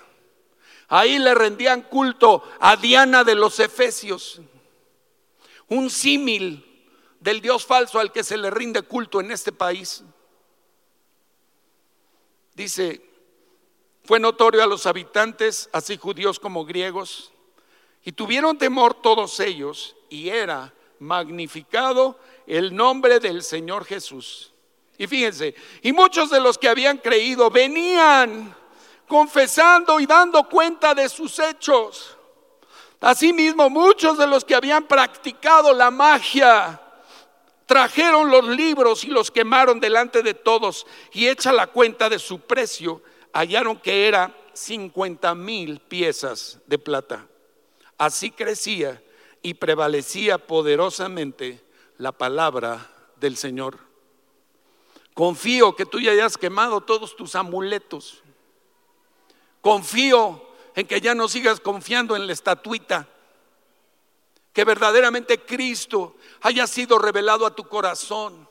Ahí 0.88 1.18
le 1.18 1.34
rendían 1.34 1.82
culto 1.82 2.44
a 2.60 2.76
Diana 2.76 3.24
de 3.24 3.34
los 3.34 3.60
Efesios, 3.60 4.40
un 5.70 5.90
símil 5.90 6.64
del 7.20 7.42
Dios 7.42 7.66
falso 7.66 8.00
al 8.00 8.12
que 8.12 8.24
se 8.24 8.38
le 8.38 8.52
rinde 8.52 8.84
culto 8.84 9.20
en 9.20 9.32
este 9.32 9.52
país. 9.52 10.04
Dice, 12.54 13.02
fue 14.04 14.20
notorio 14.20 14.62
a 14.62 14.68
los 14.68 14.86
habitantes, 14.86 15.72
así 15.74 15.98
judíos 15.98 16.40
como 16.40 16.66
griegos, 16.66 17.32
y 18.06 18.12
tuvieron 18.12 18.60
temor 18.60 18.94
todos 18.94 19.40
ellos, 19.40 19.96
y 20.08 20.30
era 20.30 20.72
magnificado 21.00 22.20
el 22.48 22.76
nombre 22.76 23.20
del 23.20 23.44
Señor 23.44 23.86
Jesús. 23.86 24.54
Y 24.98 25.06
fíjense, 25.06 25.54
y 25.84 25.92
muchos 25.92 26.30
de 26.32 26.40
los 26.40 26.58
que 26.58 26.70
habían 26.70 26.98
creído 26.98 27.52
venían 27.52 28.56
confesando 29.08 30.00
y 30.00 30.06
dando 30.06 30.48
cuenta 30.50 30.96
de 30.96 31.08
sus 31.08 31.38
hechos. 31.40 32.18
Asimismo, 33.00 33.70
muchos 33.70 34.18
de 34.18 34.26
los 34.26 34.44
que 34.44 34.56
habían 34.56 34.88
practicado 34.88 35.74
la 35.74 35.92
magia 35.92 36.82
trajeron 37.68 38.32
los 38.32 38.48
libros 38.48 39.04
y 39.04 39.08
los 39.08 39.30
quemaron 39.30 39.80
delante 39.80 40.24
de 40.24 40.34
todos 40.34 40.88
y 41.12 41.28
hecha 41.28 41.52
la 41.52 41.68
cuenta 41.68 42.10
de 42.10 42.18
su 42.18 42.40
precio, 42.40 43.04
hallaron 43.34 43.80
que 43.80 44.08
era 44.08 44.36
50 44.54 45.36
mil 45.36 45.80
piezas 45.80 46.60
de 46.66 46.80
plata. 46.80 47.28
Así 47.98 48.32
crecía 48.32 49.04
y 49.42 49.54
prevalecía 49.54 50.38
poderosamente 50.38 51.67
la 51.98 52.12
palabra 52.12 52.92
del 53.16 53.38
Señor. 53.38 53.80
Confío 55.14 55.76
que 55.76 55.86
tú 55.86 56.00
ya 56.00 56.12
hayas 56.12 56.38
quemado 56.38 56.82
todos 56.82 57.16
tus 57.16 57.36
amuletos. 57.36 58.22
Confío 59.62 60.46
en 60.76 60.86
que 60.86 61.02
ya 61.02 61.16
no 61.16 61.28
sigas 61.28 61.60
confiando 61.60 62.16
en 62.16 62.28
la 62.28 62.34
estatuita. 62.34 63.08
Que 64.54 64.64
verdaderamente 64.64 65.40
Cristo 65.40 66.16
haya 66.42 66.68
sido 66.68 67.00
revelado 67.00 67.46
a 67.46 67.56
tu 67.56 67.68
corazón 67.68 68.48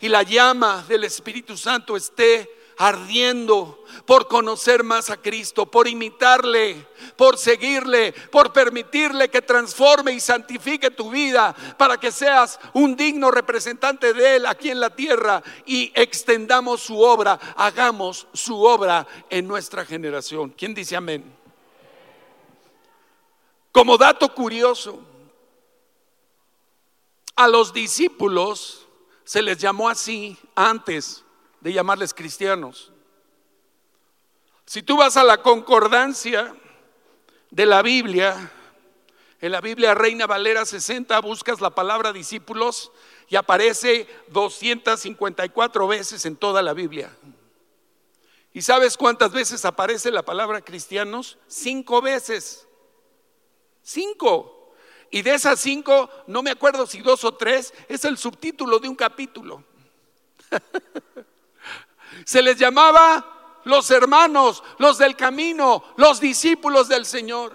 y 0.00 0.08
la 0.08 0.22
llama 0.22 0.84
del 0.88 1.04
Espíritu 1.04 1.56
Santo 1.56 1.96
esté 1.96 2.50
ardiendo 2.76 3.84
por 4.04 4.28
conocer 4.28 4.84
más 4.84 5.10
a 5.10 5.16
Cristo, 5.16 5.66
por 5.66 5.88
imitarle, 5.88 6.86
por 7.16 7.38
seguirle, 7.38 8.12
por 8.30 8.52
permitirle 8.52 9.28
que 9.28 9.42
transforme 9.42 10.12
y 10.12 10.20
santifique 10.20 10.90
tu 10.90 11.10
vida 11.10 11.54
para 11.78 11.98
que 11.98 12.12
seas 12.12 12.60
un 12.74 12.96
digno 12.96 13.30
representante 13.30 14.12
de 14.12 14.36
Él 14.36 14.46
aquí 14.46 14.70
en 14.70 14.80
la 14.80 14.90
tierra 14.90 15.42
y 15.64 15.90
extendamos 15.94 16.82
su 16.82 17.00
obra, 17.00 17.38
hagamos 17.56 18.26
su 18.32 18.62
obra 18.62 19.06
en 19.30 19.48
nuestra 19.48 19.84
generación. 19.84 20.50
¿Quién 20.50 20.74
dice 20.74 20.96
amén? 20.96 21.24
Como 23.72 23.98
dato 23.98 24.32
curioso, 24.34 25.00
a 27.34 27.48
los 27.48 27.72
discípulos 27.72 28.86
se 29.24 29.42
les 29.42 29.58
llamó 29.58 29.88
así 29.88 30.36
antes 30.54 31.25
de 31.66 31.72
llamarles 31.72 32.14
cristianos. 32.14 32.92
Si 34.66 34.84
tú 34.84 34.98
vas 34.98 35.16
a 35.16 35.24
la 35.24 35.42
concordancia 35.42 36.54
de 37.50 37.66
la 37.66 37.82
Biblia, 37.82 38.52
en 39.40 39.50
la 39.50 39.60
Biblia 39.60 39.92
Reina 39.92 40.28
Valera 40.28 40.64
60 40.64 41.18
buscas 41.22 41.60
la 41.60 41.70
palabra 41.70 42.12
discípulos 42.12 42.92
y 43.26 43.34
aparece 43.34 44.06
254 44.28 45.88
veces 45.88 46.24
en 46.24 46.36
toda 46.36 46.62
la 46.62 46.72
Biblia. 46.72 47.10
¿Y 48.52 48.62
sabes 48.62 48.96
cuántas 48.96 49.32
veces 49.32 49.64
aparece 49.64 50.12
la 50.12 50.22
palabra 50.22 50.60
cristianos? 50.60 51.36
Cinco 51.48 52.00
veces. 52.00 52.68
Cinco. 53.82 54.72
Y 55.10 55.22
de 55.22 55.34
esas 55.34 55.58
cinco, 55.58 56.10
no 56.28 56.44
me 56.44 56.52
acuerdo 56.52 56.86
si 56.86 57.00
dos 57.00 57.24
o 57.24 57.34
tres, 57.34 57.74
es 57.88 58.04
el 58.04 58.18
subtítulo 58.18 58.78
de 58.78 58.88
un 58.88 58.94
capítulo. 58.94 59.64
Se 62.24 62.42
les 62.42 62.56
llamaba 62.56 63.60
los 63.64 63.90
hermanos, 63.90 64.62
los 64.78 64.98
del 64.98 65.16
camino, 65.16 65.82
los 65.96 66.20
discípulos 66.20 66.88
del 66.88 67.04
Señor. 67.04 67.52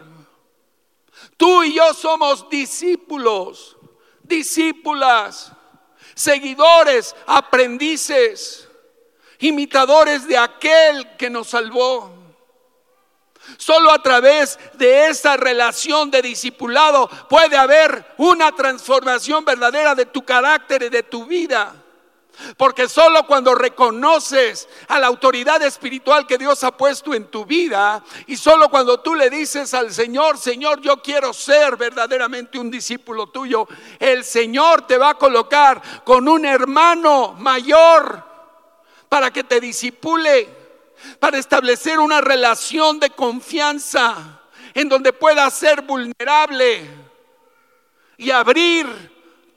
Tú 1.38 1.64
y 1.64 1.76
yo 1.76 1.94
somos 1.94 2.50
discípulos, 2.50 3.78
discípulas, 4.24 5.52
seguidores, 6.14 7.16
aprendices, 7.26 8.68
imitadores 9.40 10.28
de 10.28 10.38
aquel 10.38 11.16
que 11.18 11.30
nos 11.30 11.50
salvó. 11.50 12.22
Solo 13.58 13.92
a 13.92 14.02
través 14.02 14.60
de 14.74 15.08
esa 15.08 15.36
relación 15.36 16.12
de 16.12 16.22
discipulado 16.22 17.10
puede 17.28 17.58
haber 17.58 18.14
una 18.18 18.52
transformación 18.52 19.44
verdadera 19.44 19.96
de 19.96 20.06
tu 20.06 20.24
carácter 20.24 20.84
y 20.84 20.90
de 20.90 21.04
tu 21.04 21.26
vida. 21.26 21.74
Porque 22.58 22.88
solo 22.88 23.26
cuando 23.28 23.54
reconoces 23.56 24.68
a 24.88 25.00
la 25.00 25.08
autoridad 25.08 25.62
espiritual 25.62 26.26
que 26.26 26.38
Dios 26.38 26.64
ha 26.64 26.76
puesto 26.76 27.14
en 27.14 27.26
tu 27.26 27.46
vida 27.46 28.04
y 28.28 28.38
solo 28.38 28.70
cuando 28.70 29.00
tú 29.00 29.16
le 29.16 29.30
dices 29.30 29.74
al 29.74 29.94
Señor, 29.94 30.38
Señor, 30.38 30.82
yo 30.82 31.02
quiero 31.02 31.34
ser 31.34 31.78
verdaderamente 31.78 32.58
un 32.58 32.72
discípulo 32.72 33.28
tuyo, 33.28 33.68
el 34.00 34.24
Señor 34.24 34.88
te 34.88 34.98
va 34.98 35.10
a 35.10 35.18
colocar 35.18 36.04
con 36.04 36.28
un 36.28 36.46
hermano 36.46 37.34
mayor 37.34 38.24
para 39.10 39.32
que 39.32 39.44
te 39.44 39.60
disipule, 39.60 40.48
para 41.20 41.38
establecer 41.38 42.00
una 42.00 42.22
relación 42.22 43.00
de 43.00 43.10
confianza 43.10 44.40
en 44.74 44.88
donde 44.88 45.14
puedas 45.14 45.54
ser 45.54 45.82
vulnerable 45.82 46.90
y 48.18 48.32
abrir 48.32 49.11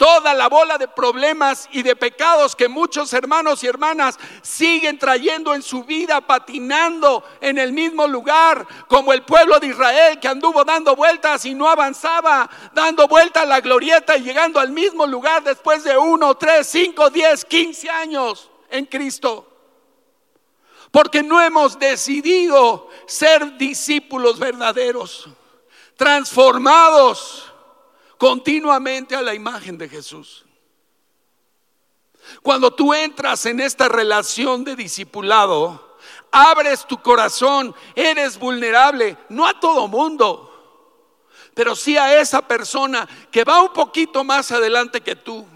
toda 0.04 0.34
la 0.34 0.50
bola 0.50 0.76
de 0.76 0.86
problemas 0.86 1.66
y 1.72 1.82
de 1.82 1.96
pecados 1.96 2.54
que 2.54 2.68
muchos 2.68 3.14
hermanos 3.14 3.64
y 3.64 3.68
hermanas 3.68 4.18
siguen 4.42 4.98
trayendo 4.98 5.54
en 5.54 5.62
su 5.62 5.82
vida, 5.82 6.20
patinando 6.20 7.24
en 7.40 7.56
el 7.56 7.72
mismo 7.72 8.06
lugar, 8.06 8.66
como 8.86 9.14
el 9.14 9.22
pueblo 9.22 9.58
de 9.58 9.68
Israel 9.68 10.20
que 10.20 10.28
anduvo 10.28 10.62
dando 10.62 10.94
vueltas 10.94 11.46
y 11.46 11.54
no 11.54 11.66
avanzaba, 11.66 12.50
dando 12.74 13.08
vuelta 13.08 13.40
a 13.40 13.46
la 13.46 13.62
glorieta 13.62 14.18
y 14.18 14.24
llegando 14.24 14.60
al 14.60 14.72
mismo 14.72 15.06
lugar 15.06 15.42
después 15.42 15.84
de 15.84 15.96
uno, 15.96 16.34
tres, 16.34 16.66
cinco, 16.66 17.08
diez, 17.08 17.42
quince 17.46 17.88
años 17.88 18.50
en 18.68 18.84
Cristo. 18.84 19.48
Porque 20.90 21.22
no 21.22 21.40
hemos 21.40 21.78
decidido 21.78 22.90
ser 23.06 23.56
discípulos 23.56 24.38
verdaderos, 24.38 25.30
transformados 25.96 27.53
continuamente 28.18 29.14
a 29.14 29.22
la 29.22 29.34
imagen 29.34 29.78
de 29.78 29.88
Jesús. 29.88 30.44
Cuando 32.42 32.72
tú 32.72 32.94
entras 32.94 33.46
en 33.46 33.60
esta 33.60 33.88
relación 33.88 34.64
de 34.64 34.76
discipulado, 34.76 35.96
abres 36.30 36.86
tu 36.86 37.00
corazón, 37.00 37.74
eres 37.94 38.38
vulnerable, 38.38 39.16
no 39.28 39.46
a 39.46 39.58
todo 39.60 39.88
mundo, 39.88 40.50
pero 41.54 41.76
sí 41.76 41.96
a 41.96 42.20
esa 42.20 42.46
persona 42.46 43.08
que 43.30 43.44
va 43.44 43.62
un 43.62 43.72
poquito 43.72 44.24
más 44.24 44.50
adelante 44.50 45.00
que 45.00 45.16
tú 45.16 45.46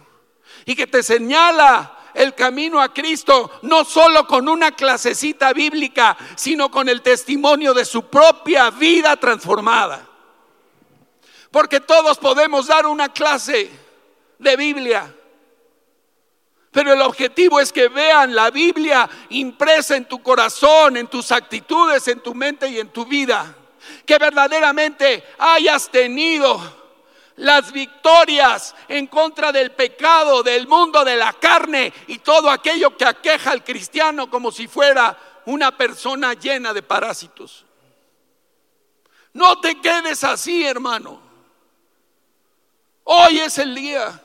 y 0.65 0.77
que 0.77 0.87
te 0.87 1.03
señala 1.03 1.99
el 2.15 2.35
camino 2.35 2.81
a 2.81 2.93
Cristo, 2.93 3.51
no 3.63 3.85
solo 3.85 4.27
con 4.27 4.49
una 4.49 4.73
clasecita 4.73 5.53
bíblica, 5.53 6.17
sino 6.37 6.71
con 6.71 6.89
el 6.89 7.03
testimonio 7.03 7.75
de 7.75 7.85
su 7.85 8.07
propia 8.07 8.71
vida 8.71 9.17
transformada. 9.17 10.08
Porque 11.51 11.81
todos 11.81 12.19
podemos 12.19 12.67
dar 12.67 12.87
una 12.87 13.13
clase 13.13 13.71
de 14.39 14.57
Biblia. 14.57 15.15
Pero 16.71 16.93
el 16.93 17.01
objetivo 17.03 17.59
es 17.61 17.73
que 17.73 17.89
vean 17.89 18.35
la 18.35 18.51
Biblia 18.51 19.09
impresa 19.31 19.97
en 19.97 20.05
tu 20.05 20.23
corazón, 20.23 20.97
en 20.97 21.07
tus 21.07 21.33
actitudes, 21.33 22.07
en 22.09 22.21
tu 22.21 22.35
mente 22.35 22.69
y 22.69 22.79
en 22.79 22.91
tu 22.91 23.07
vida. 23.07 23.55
Que 24.05 24.19
verdaderamente 24.19 25.25
hayas 25.39 25.89
tenido 25.91 26.79
las 27.37 27.73
victorias 27.73 28.75
en 28.89 29.07
contra 29.07 29.51
del 29.53 29.73
pecado, 29.73 30.43
del 30.43 30.67
mundo, 30.69 31.05
de 31.05 31.17
la 31.17 31.33
carne 31.33 31.93
y 32.09 32.19
todo 32.19 32.51
aquello 32.51 32.97
que 32.97 33.05
aqueja 33.05 33.53
al 33.53 33.65
cristiano 33.65 34.29
como 34.29 34.51
si 34.51 34.69
fuera 34.69 35.17
una 35.47 35.77
persona 35.77 36.35
llena 36.35 36.75
de 36.75 36.83
parásitos. 36.83 37.65
No 39.33 39.61
te 39.61 39.81
quedes 39.81 40.25
así, 40.25 40.65
hermano. 40.65 41.28
Hoy 43.11 43.39
es 43.39 43.57
el 43.57 43.75
día 43.75 44.23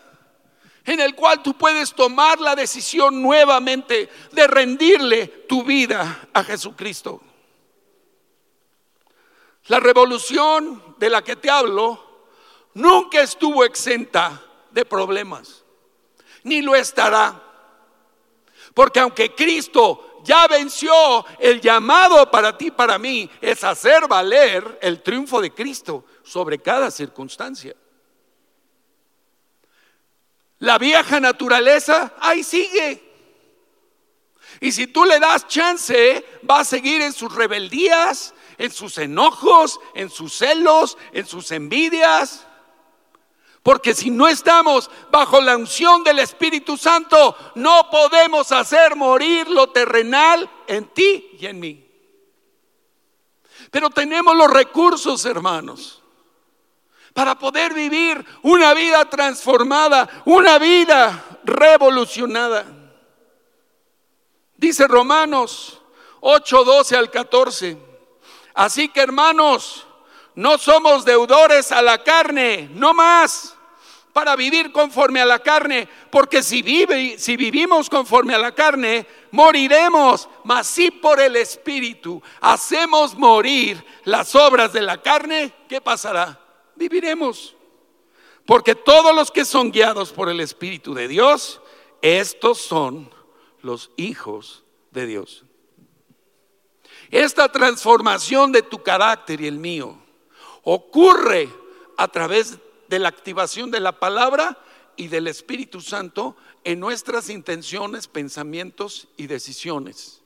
en 0.84 1.00
el 1.00 1.16
cual 1.16 1.42
tú 1.42 1.54
puedes 1.54 1.94
tomar 1.94 2.42
la 2.42 2.54
decisión 2.54 3.22
nuevamente 3.22 4.10
de 4.34 4.46
rendirle 4.46 5.28
tu 5.48 5.64
vida 5.64 6.28
a 6.34 6.44
Jesucristo. 6.44 7.22
La 9.68 9.80
revolución 9.80 10.96
de 10.98 11.10
la 11.10 11.24
que 11.24 11.38
te 11.38 11.50
hablo 11.50 12.28
nunca 12.74 13.22
estuvo 13.22 13.64
exenta 13.64 14.44
de 14.72 14.84
problemas, 14.84 15.64
ni 16.44 16.62
lo 16.62 16.76
estará. 16.76 17.42
Porque 18.74 19.00
aunque 19.00 19.34
Cristo 19.34 20.20
ya 20.26 20.46
venció, 20.48 21.26
el 21.40 21.62
llamado 21.62 22.30
para 22.30 22.58
ti, 22.58 22.70
para 22.70 23.00
mí, 23.00 23.30
es 23.40 23.64
hacer 23.64 24.10
valer 24.10 24.78
el 24.82 25.02
triunfo 25.02 25.40
de 25.40 25.54
Cristo 25.54 26.04
sobre 26.22 26.60
cada 26.60 26.92
circunstancia. 26.92 27.74
La 30.64 30.78
vieja 30.78 31.20
naturaleza 31.20 32.14
ahí 32.22 32.42
sigue. 32.42 33.04
Y 34.62 34.72
si 34.72 34.88
tú 34.88 35.04
le 35.04 35.20
das 35.20 35.46
chance, 35.46 36.26
va 36.50 36.62
a 36.62 36.64
seguir 36.64 37.02
en 37.02 37.12
sus 37.12 37.36
rebeldías, 37.36 38.34
en 38.58 38.72
sus 38.72 38.98
enojos, 38.98 39.82
en 39.94 40.10
sus 40.10 40.32
celos, 40.32 40.98
en 41.12 41.28
sus 41.28 41.52
envidias. 41.52 42.48
Porque 43.62 43.94
si 43.94 44.10
no 44.10 44.30
estamos 44.30 44.90
bajo 45.12 45.42
la 45.42 45.58
unción 45.58 46.02
del 46.02 46.20
Espíritu 46.20 46.78
Santo, 46.78 47.36
no 47.56 47.90
podemos 47.90 48.54
hacer 48.54 48.96
morir 48.96 49.50
lo 49.50 49.68
terrenal 49.68 50.50
en 50.68 50.86
ti 50.94 51.32
y 51.42 51.46
en 51.46 51.60
mí. 51.60 51.86
Pero 53.70 53.90
tenemos 53.90 54.34
los 54.34 54.50
recursos, 54.50 55.26
hermanos, 55.26 56.03
para 57.14 57.38
poder 57.38 57.74
vivir 57.74 58.26
una 58.42 58.74
vida 58.74 59.10
transformada, 59.10 60.10
una 60.26 60.58
vida 60.58 61.24
revolucionada. 61.44 62.66
Dice 64.58 64.88
Romanos 64.88 65.80
8, 66.22 66.64
12 66.64 66.96
al 66.96 67.12
14. 67.12 67.78
Así 68.54 68.90
que 68.90 69.02
hermanos, 69.02 69.86
no 70.36 70.58
somos 70.58 71.06
deudores 71.06 71.72
a 71.72 71.82
la 71.82 72.04
carne, 72.04 72.70
no 72.74 72.94
más 72.94 73.56
para 74.14 74.36
vivir 74.36 74.72
conforme 74.72 75.20
a 75.20 75.26
la 75.26 75.40
carne, 75.40 75.90
porque 76.12 76.44
si, 76.44 76.62
vive, 76.62 77.18
si 77.18 77.36
vivimos 77.36 77.90
conforme 77.90 78.36
a 78.36 78.38
la 78.38 78.54
carne, 78.54 79.08
moriremos, 79.32 80.30
mas 80.44 80.68
si 80.68 80.92
por 80.92 81.20
el 81.20 81.36
Espíritu 81.36 82.22
hacemos 82.40 83.16
morir 83.16 83.84
las 84.04 84.36
obras 84.36 84.72
de 84.72 84.82
la 84.82 85.02
carne, 85.02 85.52
¿qué 85.68 85.82
pasará? 85.82 86.43
Viviremos. 86.76 87.56
Porque 88.46 88.76
todos 88.76 89.16
los 89.16 89.32
que 89.32 89.46
son 89.46 89.72
guiados 89.72 90.12
por 90.12 90.30
el 90.30 90.40
Espíritu 90.40 90.94
de 90.94 91.08
Dios, 91.08 91.62
estos 92.02 92.60
son 92.60 93.10
los 93.62 93.92
hijos 93.96 94.64
de 94.92 95.06
Dios. 95.06 95.46
Esta 97.10 97.50
transformación 97.52 98.52
de 98.52 98.64
tu 98.64 98.82
carácter 98.82 99.40
y 99.40 99.48
el 99.48 99.60
mío 99.60 99.98
ocurre 100.64 101.50
a 101.96 102.08
través 102.08 102.58
de 102.90 103.00
la 103.00 103.10
activación 103.10 103.72
de 103.72 103.80
la 103.80 104.00
palabra 104.00 104.58
y 104.96 105.08
del 105.08 105.28
Espíritu 105.28 105.80
Santo 105.80 106.36
en 106.64 106.80
nuestras 106.80 107.30
intenciones, 107.30 108.08
pensamientos 108.08 109.08
y 109.16 109.28
decisiones. 109.28 110.23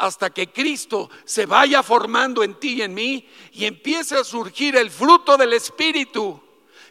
Hasta 0.00 0.30
que 0.30 0.50
Cristo 0.50 1.10
se 1.26 1.44
vaya 1.44 1.82
formando 1.82 2.42
en 2.42 2.58
ti 2.58 2.76
y 2.76 2.82
en 2.82 2.94
mí 2.94 3.28
y 3.52 3.66
empiece 3.66 4.16
a 4.16 4.24
surgir 4.24 4.74
el 4.76 4.90
fruto 4.90 5.36
del 5.36 5.52
Espíritu. 5.52 6.42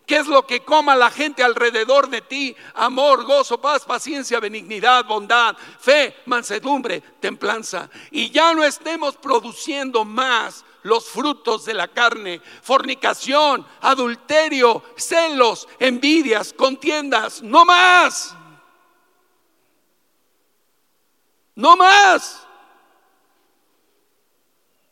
¿Qué 0.05 0.17
es 0.17 0.27
lo 0.27 0.45
que 0.45 0.61
coma 0.61 0.95
la 0.95 1.09
gente 1.09 1.43
alrededor 1.43 2.07
de 2.07 2.21
ti? 2.21 2.55
Amor, 2.75 3.25
gozo, 3.25 3.59
paz, 3.59 3.83
paciencia, 3.85 4.39
benignidad, 4.39 5.05
bondad, 5.05 5.55
fe, 5.79 6.17
mansedumbre, 6.27 7.01
templanza. 7.19 7.89
Y 8.11 8.29
ya 8.29 8.53
no 8.53 8.63
estemos 8.63 9.17
produciendo 9.17 10.05
más 10.05 10.63
los 10.83 11.05
frutos 11.09 11.65
de 11.65 11.73
la 11.73 11.87
carne, 11.87 12.41
fornicación, 12.61 13.65
adulterio, 13.81 14.83
celos, 14.95 15.67
envidias, 15.79 16.53
contiendas, 16.53 17.41
no 17.41 17.65
más. 17.65 18.35
No 21.55 21.75
más. 21.75 22.48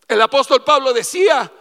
El 0.08 0.22
apóstol 0.22 0.64
Pablo 0.64 0.94
decía, 0.94 1.52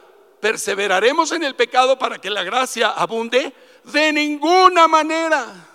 perseveraremos 0.40 1.32
en 1.32 1.42
el 1.42 1.56
pecado 1.56 1.98
para 1.98 2.18
que 2.18 2.30
la 2.30 2.44
gracia 2.44 2.90
abunde 2.90 3.52
de 3.85 4.12
ninguna 4.12 4.87
manera. 4.87 5.66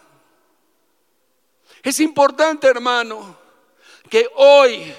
Es 1.83 1.99
importante, 1.99 2.67
hermano, 2.67 3.37
que 4.09 4.29
hoy 4.35 4.93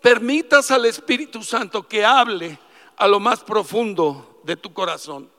permitas 0.00 0.70
al 0.70 0.86
Espíritu 0.86 1.42
Santo 1.42 1.86
que 1.86 2.04
hable 2.04 2.58
a 2.96 3.06
lo 3.06 3.20
más 3.20 3.42
profundo 3.44 4.40
de 4.42 4.56
tu 4.56 4.72
corazón. 4.72 5.30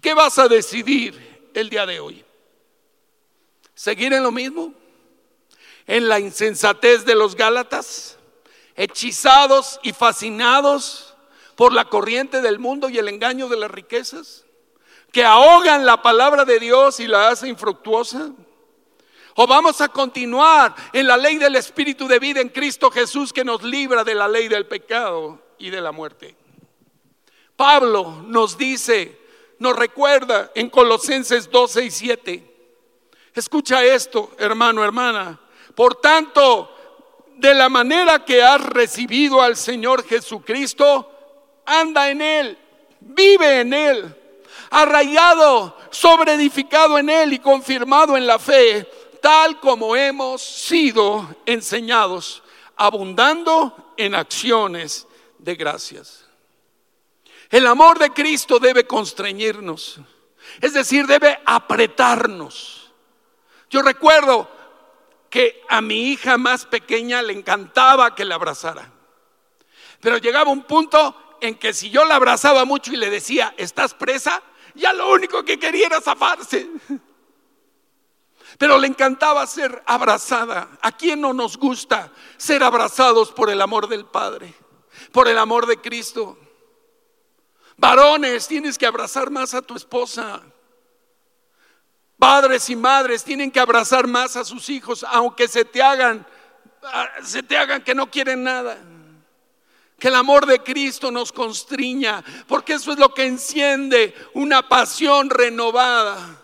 ¿Qué 0.00 0.14
vas 0.14 0.38
a 0.38 0.48
decidir 0.48 1.50
el 1.54 1.70
día 1.70 1.86
de 1.86 1.98
hoy? 1.98 2.24
¿Seguir 3.74 4.12
en 4.12 4.22
lo 4.22 4.30
mismo? 4.30 4.74
¿En 5.86 6.08
la 6.08 6.20
insensatez 6.20 7.04
de 7.04 7.14
los 7.14 7.34
Gálatas? 7.34 8.13
¿Hechizados 8.76 9.78
y 9.82 9.92
fascinados 9.92 11.14
por 11.54 11.72
la 11.72 11.84
corriente 11.84 12.40
del 12.40 12.58
mundo 12.58 12.88
y 12.88 12.98
el 12.98 13.08
engaño 13.08 13.48
de 13.48 13.56
las 13.56 13.70
riquezas? 13.70 14.44
¿Que 15.12 15.24
ahogan 15.24 15.86
la 15.86 16.02
palabra 16.02 16.44
de 16.44 16.58
Dios 16.58 16.98
y 17.00 17.06
la 17.06 17.28
hacen 17.28 17.50
infructuosa? 17.50 18.32
¿O 19.36 19.46
vamos 19.46 19.80
a 19.80 19.88
continuar 19.88 20.74
en 20.92 21.06
la 21.06 21.16
ley 21.16 21.38
del 21.38 21.56
Espíritu 21.56 22.06
de 22.08 22.18
vida 22.18 22.40
en 22.40 22.48
Cristo 22.48 22.90
Jesús 22.90 23.32
que 23.32 23.44
nos 23.44 23.62
libra 23.62 24.04
de 24.04 24.14
la 24.14 24.28
ley 24.28 24.48
del 24.48 24.66
pecado 24.66 25.44
y 25.58 25.70
de 25.70 25.80
la 25.80 25.92
muerte. 25.92 26.36
Pablo 27.56 28.22
nos 28.26 28.58
dice, 28.58 29.18
nos 29.58 29.76
recuerda 29.76 30.50
en 30.54 30.68
Colosenses 30.68 31.50
12 31.50 31.84
y 31.84 31.90
7. 31.90 32.54
Escucha 33.34 33.84
esto, 33.84 34.32
hermano, 34.38 34.84
hermana. 34.84 35.40
Por 35.74 35.96
tanto, 35.96 36.70
de 37.36 37.54
la 37.54 37.68
manera 37.68 38.24
que 38.24 38.42
has 38.42 38.60
recibido 38.60 39.42
al 39.42 39.56
Señor 39.56 40.06
Jesucristo, 40.06 41.10
anda 41.66 42.10
en 42.10 42.22
Él, 42.22 42.58
vive 43.00 43.60
en 43.60 43.72
Él, 43.74 44.14
arraigado, 44.70 45.76
sobreedificado 45.90 46.98
en 46.98 47.10
Él 47.10 47.32
y 47.32 47.38
confirmado 47.38 48.16
en 48.16 48.26
la 48.26 48.38
fe, 48.38 48.88
tal 49.20 49.60
como 49.60 49.96
hemos 49.96 50.42
sido 50.42 51.36
enseñados, 51.46 52.42
abundando 52.76 53.92
en 53.96 54.14
acciones 54.14 55.06
de 55.38 55.54
gracias. 55.54 56.24
El 57.50 57.66
amor 57.66 57.98
de 57.98 58.10
Cristo 58.10 58.58
debe 58.58 58.86
constreñirnos, 58.86 60.00
es 60.60 60.74
decir, 60.74 61.06
debe 61.06 61.38
apretarnos. 61.44 62.92
Yo 63.70 63.82
recuerdo 63.82 64.48
que 65.34 65.64
a 65.68 65.80
mi 65.80 66.12
hija 66.12 66.38
más 66.38 66.64
pequeña 66.64 67.20
le 67.20 67.32
encantaba 67.32 68.14
que 68.14 68.24
la 68.24 68.36
abrazara, 68.36 68.88
pero 70.00 70.18
llegaba 70.18 70.52
un 70.52 70.62
punto 70.62 71.36
en 71.40 71.56
que 71.56 71.72
si 71.72 71.90
yo 71.90 72.04
la 72.04 72.14
abrazaba 72.14 72.64
mucho 72.64 72.92
y 72.92 72.96
le 72.96 73.10
decía, 73.10 73.52
¿estás 73.56 73.94
presa? 73.94 74.40
Ya 74.76 74.92
lo 74.92 75.10
único 75.10 75.44
que 75.44 75.58
quería 75.58 75.86
era 75.86 76.00
zafarse. 76.00 76.70
Pero 78.58 78.78
le 78.78 78.86
encantaba 78.86 79.44
ser 79.48 79.82
abrazada. 79.84 80.68
¿A 80.80 80.92
quién 80.92 81.20
no 81.20 81.32
nos 81.32 81.56
gusta 81.56 82.12
ser 82.36 82.62
abrazados 82.62 83.32
por 83.32 83.50
el 83.50 83.60
amor 83.60 83.88
del 83.88 84.06
Padre? 84.06 84.54
por 85.12 85.28
el 85.28 85.38
amor 85.38 85.66
de 85.66 85.80
Cristo. 85.80 86.38
Varones, 87.76 88.46
tienes 88.46 88.78
que 88.78 88.86
abrazar 88.86 89.30
más 89.30 89.54
a 89.54 89.62
tu 89.62 89.74
esposa. 89.74 90.42
Padres 92.18 92.70
y 92.70 92.76
madres 92.76 93.24
tienen 93.24 93.50
que 93.50 93.60
abrazar 93.60 94.06
más 94.06 94.36
a 94.36 94.44
sus 94.44 94.68
hijos, 94.70 95.04
aunque 95.08 95.48
se 95.48 95.64
te 95.64 95.82
hagan, 95.82 96.26
ah, 96.82 97.08
se 97.22 97.42
te 97.42 97.56
hagan 97.56 97.82
que 97.82 97.94
no 97.94 98.10
quieren 98.10 98.42
nada. 98.42 98.78
Que 99.98 100.08
el 100.08 100.14
amor 100.14 100.46
de 100.46 100.62
Cristo 100.62 101.10
nos 101.10 101.32
constriña, 101.32 102.24
porque 102.46 102.74
eso 102.74 102.92
es 102.92 102.98
lo 102.98 103.14
que 103.14 103.26
enciende 103.26 104.14
una 104.34 104.68
pasión 104.68 105.30
renovada 105.30 106.42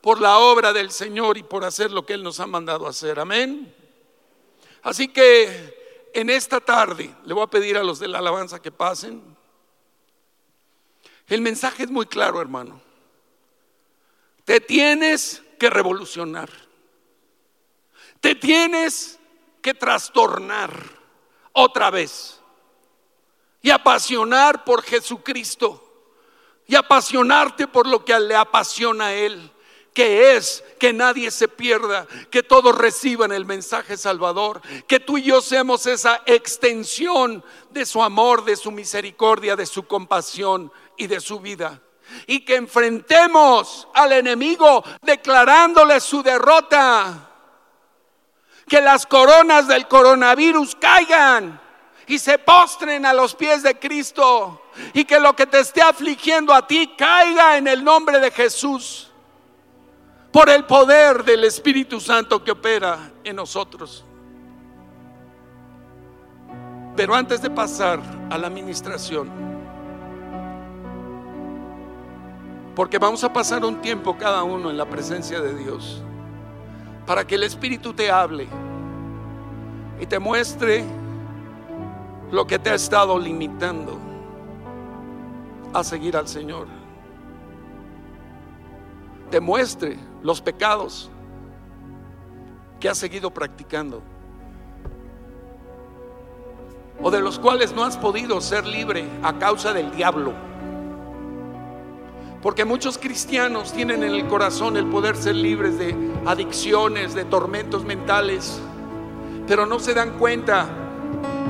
por 0.00 0.20
la 0.20 0.38
obra 0.38 0.72
del 0.72 0.90
Señor 0.90 1.38
y 1.38 1.42
por 1.42 1.64
hacer 1.64 1.90
lo 1.90 2.04
que 2.04 2.14
Él 2.14 2.22
nos 2.22 2.40
ha 2.40 2.46
mandado 2.46 2.86
hacer. 2.86 3.18
Amén. 3.18 3.74
Así 4.82 5.08
que 5.08 6.08
en 6.14 6.30
esta 6.30 6.60
tarde, 6.60 7.14
le 7.24 7.34
voy 7.34 7.42
a 7.42 7.48
pedir 7.48 7.76
a 7.76 7.82
los 7.82 7.98
de 7.98 8.08
la 8.08 8.18
alabanza 8.18 8.60
que 8.60 8.70
pasen. 8.70 9.22
El 11.26 11.42
mensaje 11.42 11.82
es 11.82 11.90
muy 11.90 12.06
claro, 12.06 12.40
hermano. 12.40 12.80
Te 14.48 14.62
tienes 14.62 15.42
que 15.58 15.68
revolucionar. 15.68 16.48
Te 18.18 18.34
tienes 18.34 19.18
que 19.60 19.74
trastornar 19.74 20.72
otra 21.52 21.90
vez. 21.90 22.40
Y 23.60 23.68
apasionar 23.68 24.64
por 24.64 24.82
Jesucristo. 24.82 25.84
Y 26.66 26.76
apasionarte 26.76 27.66
por 27.66 27.86
lo 27.86 28.02
que 28.06 28.18
le 28.18 28.34
apasiona 28.34 29.08
a 29.08 29.14
Él 29.14 29.52
que 29.92 30.36
es 30.36 30.62
que 30.78 30.92
nadie 30.92 31.28
se 31.32 31.48
pierda, 31.48 32.06
que 32.30 32.44
todos 32.44 32.78
reciban 32.78 33.32
el 33.32 33.44
mensaje 33.44 33.96
salvador, 33.96 34.62
que 34.86 35.00
tú 35.00 35.18
y 35.18 35.24
yo 35.24 35.40
seamos 35.40 35.86
esa 35.86 36.22
extensión 36.24 37.42
de 37.70 37.84
su 37.84 38.00
amor, 38.00 38.44
de 38.44 38.54
su 38.54 38.70
misericordia, 38.70 39.56
de 39.56 39.66
su 39.66 39.88
compasión 39.88 40.70
y 40.96 41.08
de 41.08 41.20
su 41.20 41.40
vida. 41.40 41.82
Y 42.26 42.40
que 42.40 42.56
enfrentemos 42.56 43.88
al 43.94 44.12
enemigo 44.12 44.84
declarándole 45.02 46.00
su 46.00 46.22
derrota. 46.22 47.28
Que 48.66 48.80
las 48.80 49.06
coronas 49.06 49.66
del 49.68 49.88
coronavirus 49.88 50.74
caigan 50.76 51.60
y 52.06 52.18
se 52.18 52.38
postren 52.38 53.04
a 53.04 53.12
los 53.12 53.34
pies 53.34 53.62
de 53.62 53.78
Cristo. 53.78 54.62
Y 54.94 55.04
que 55.04 55.20
lo 55.20 55.34
que 55.36 55.46
te 55.46 55.60
esté 55.60 55.82
afligiendo 55.82 56.54
a 56.54 56.66
ti 56.66 56.94
caiga 56.96 57.56
en 57.56 57.68
el 57.68 57.84
nombre 57.84 58.18
de 58.18 58.30
Jesús. 58.30 59.10
Por 60.32 60.48
el 60.50 60.64
poder 60.64 61.24
del 61.24 61.44
Espíritu 61.44 62.00
Santo 62.00 62.42
que 62.42 62.52
opera 62.52 63.10
en 63.24 63.36
nosotros. 63.36 64.04
Pero 66.98 67.14
antes 67.14 67.40
de 67.40 67.48
pasar 67.48 68.00
a 68.28 68.36
la 68.36 68.48
administración, 68.48 69.30
porque 72.78 72.96
vamos 72.96 73.24
a 73.24 73.32
pasar 73.32 73.64
un 73.64 73.80
tiempo 73.80 74.16
cada 74.16 74.44
uno 74.44 74.70
en 74.70 74.76
la 74.76 74.84
presencia 74.84 75.40
de 75.40 75.52
Dios, 75.52 76.00
para 77.08 77.26
que 77.26 77.34
el 77.34 77.42
Espíritu 77.42 77.92
te 77.92 78.08
hable 78.08 78.46
y 79.98 80.06
te 80.06 80.20
muestre 80.20 80.84
lo 82.30 82.46
que 82.46 82.56
te 82.56 82.70
ha 82.70 82.76
estado 82.76 83.18
limitando 83.18 83.98
a 85.72 85.82
seguir 85.82 86.16
al 86.16 86.28
Señor. 86.28 86.68
Te 89.28 89.40
muestre 89.40 89.98
los 90.22 90.40
pecados 90.40 91.10
que 92.78 92.88
has 92.88 92.98
seguido 92.98 93.34
practicando 93.34 94.02
o 97.02 97.10
de 97.10 97.18
los 97.18 97.40
cuales 97.40 97.74
no 97.74 97.82
has 97.82 97.96
podido 97.96 98.40
ser 98.40 98.64
libre 98.64 99.04
a 99.24 99.36
causa 99.36 99.72
del 99.72 99.90
diablo. 99.90 100.47
Porque 102.42 102.64
muchos 102.64 102.98
cristianos 102.98 103.72
tienen 103.72 104.04
en 104.04 104.14
el 104.14 104.26
corazón 104.28 104.76
el 104.76 104.86
poder 104.86 105.16
ser 105.16 105.34
libres 105.34 105.76
de 105.78 105.96
adicciones, 106.24 107.14
de 107.14 107.24
tormentos 107.24 107.84
mentales, 107.84 108.60
pero 109.48 109.66
no 109.66 109.80
se 109.80 109.92
dan 109.92 110.18
cuenta 110.18 110.68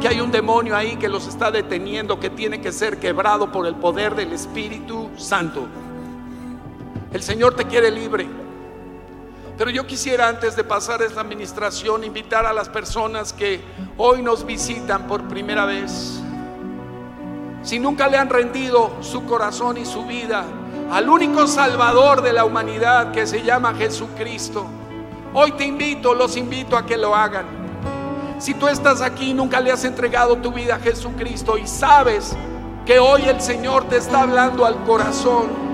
que 0.01 0.09
hay 0.09 0.20
un 0.20 0.31
demonio 0.31 0.74
ahí 0.74 0.96
que 0.96 1.09
los 1.09 1.27
está 1.27 1.51
deteniendo, 1.51 2.18
que 2.18 2.31
tiene 2.31 2.61
que 2.62 2.72
ser 2.72 2.98
quebrado 2.98 3.53
por 3.53 3.66
el 3.66 3.74
poder 3.74 4.14
del 4.14 4.33
Espíritu 4.33 5.11
Santo. 5.18 5.66
El 7.12 7.22
Señor 7.22 7.55
te 7.55 7.66
quiere 7.66 7.90
libre. 7.90 8.27
Pero 9.59 9.70
yo 9.70 9.87
quisiera 9.87 10.29
antes 10.29 10.55
de 10.55 10.62
pasar 10.62 11.03
esta 11.03 11.20
administración 11.20 12.05
invitar 12.05 12.46
a 12.46 12.53
las 12.53 12.68
personas 12.68 13.33
que 13.33 13.61
hoy 13.96 14.22
nos 14.22 14.46
visitan 14.46 15.07
por 15.09 15.27
primera 15.27 15.66
vez. 15.66 16.20
Si 17.62 17.81
nunca 17.81 18.07
le 18.07 18.16
han 18.16 18.31
rendido 18.31 18.96
su 19.01 19.24
corazón 19.24 19.77
y 19.77 19.85
su 19.85 20.07
vida 20.07 20.44
al 20.90 21.09
único 21.09 21.46
Salvador 21.46 22.22
de 22.22 22.33
la 22.33 22.44
humanidad 22.44 23.12
que 23.12 23.27
se 23.27 23.42
llama 23.42 23.74
Jesucristo, 23.74 24.66
hoy 25.35 25.53
te 25.53 25.64
invito, 25.64 26.14
los 26.14 26.37
invito 26.37 26.77
a 26.77 26.87
que 26.87 26.96
lo 26.96 27.14
hagan. 27.14 27.46
Si 28.38 28.55
tú 28.55 28.68
estás 28.68 29.03
aquí 29.03 29.31
y 29.31 29.35
nunca 29.35 29.61
le 29.61 29.72
has 29.72 29.85
entregado 29.85 30.37
tu 30.37 30.53
vida 30.53 30.77
a 30.77 30.79
Jesucristo 30.79 31.59
y 31.59 31.66
sabes 31.66 32.37
que 32.87 32.98
hoy 32.98 33.22
el 33.22 33.40
Señor 33.40 33.85
te 33.85 33.96
está 33.96 34.22
hablando 34.22 34.64
al 34.64 34.83
corazón, 34.85 35.68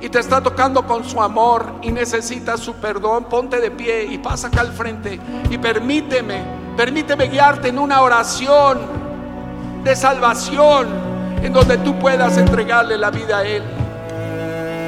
y 0.00 0.08
te 0.08 0.20
está 0.20 0.40
tocando 0.40 0.86
con 0.86 1.04
su 1.04 1.20
amor 1.20 1.72
y 1.82 1.90
necesitas 1.90 2.60
su 2.60 2.74
perdón, 2.74 3.24
ponte 3.24 3.60
de 3.60 3.70
pie 3.70 4.04
y 4.04 4.18
pasa 4.18 4.46
acá 4.46 4.60
al 4.60 4.72
frente 4.72 5.18
y 5.50 5.58
permíteme, 5.58 6.44
permíteme 6.76 7.26
guiarte 7.26 7.68
en 7.68 7.78
una 7.78 8.00
oración 8.02 8.78
de 9.82 9.96
salvación 9.96 11.07
en 11.42 11.52
donde 11.52 11.78
tú 11.78 11.98
puedas 11.98 12.36
entregarle 12.36 12.96
la 12.96 13.10
vida 13.10 13.38
a 13.38 13.44
Él. 13.44 13.62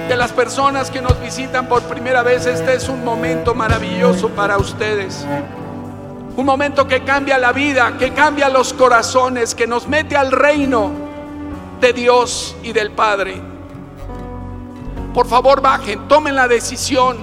De 0.09 0.17
las 0.17 0.33
personas 0.33 0.91
que 0.91 1.01
nos 1.01 1.21
visitan 1.21 1.67
por 1.67 1.83
primera 1.83 2.23
vez, 2.23 2.47
este 2.47 2.75
es 2.75 2.89
un 2.89 3.05
momento 3.05 3.55
maravilloso 3.55 4.29
para 4.31 4.59
ustedes. 4.59 5.25
Un 6.37 6.45
momento 6.45 6.89
que 6.89 7.05
cambia 7.05 7.39
la 7.39 7.53
vida, 7.53 7.97
que 7.99 8.13
cambia 8.13 8.49
los 8.49 8.73
corazones, 8.73 9.55
que 9.55 9.67
nos 9.67 9.87
mete 9.87 10.17
al 10.17 10.33
reino 10.33 10.91
de 11.81 11.93
Dios 11.93 12.57
y 12.63 12.73
del 12.73 12.91
Padre. 12.91 13.41
Por 15.15 15.27
favor, 15.27 15.61
bajen, 15.61 16.07
tomen 16.09 16.35
la 16.35 16.49
decisión, 16.49 17.19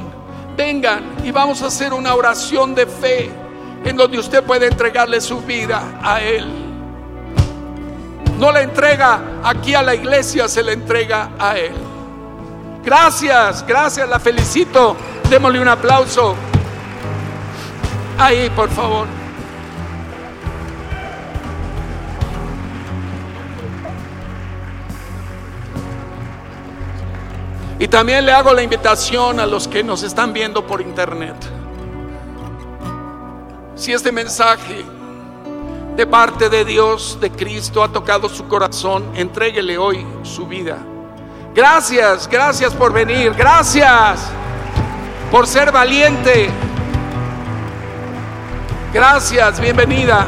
vengan 0.56 1.16
y 1.24 1.32
vamos 1.32 1.62
a 1.62 1.68
hacer 1.68 1.94
una 1.94 2.16
oración 2.16 2.76
de 2.76 2.86
fe 2.86 3.32
en 3.84 3.96
donde 3.96 4.20
usted 4.20 4.44
puede 4.44 4.68
entregarle 4.68 5.22
su 5.22 5.40
vida 5.42 6.00
a 6.04 6.22
Él. 6.22 6.67
No 8.38 8.52
la 8.52 8.62
entrega 8.62 9.20
aquí 9.44 9.74
a 9.74 9.82
la 9.82 9.96
iglesia, 9.96 10.48
se 10.48 10.62
la 10.62 10.72
entrega 10.72 11.32
a 11.40 11.58
Él. 11.58 11.74
Gracias, 12.84 13.66
gracias, 13.66 14.08
la 14.08 14.20
felicito. 14.20 14.96
Démosle 15.30 15.60
un 15.60 15.68
aplauso. 15.68 16.36
Ahí, 18.18 18.50
por 18.52 18.70
favor. 18.70 19.08
Y 27.80 27.88
también 27.88 28.26
le 28.26 28.32
hago 28.32 28.54
la 28.54 28.64
invitación 28.64 29.40
a 29.40 29.46
los 29.46 29.68
que 29.68 29.84
nos 29.84 30.04
están 30.04 30.34
viendo 30.34 30.66
por 30.66 30.82
internet. 30.82 31.36
Si 33.76 33.94
este 33.94 34.12
mensaje 34.12 34.84
de 35.98 36.06
parte 36.06 36.48
de 36.48 36.64
Dios, 36.64 37.18
de 37.20 37.32
Cristo, 37.32 37.84
ha 37.84 37.92
tocado 37.92 38.30
su 38.30 38.48
corazón, 38.48 39.04
entréguele 39.16 39.80
hoy 39.80 40.06
su 40.22 40.46
vida. 40.46 40.78
Gracias, 41.56 42.30
gracias 42.30 42.72
por 42.76 42.94
venir, 42.94 43.34
gracias 43.34 44.30
por 45.32 45.48
ser 45.48 45.72
valiente. 45.72 46.52
Gracias, 48.94 49.60
bienvenida, 49.60 50.28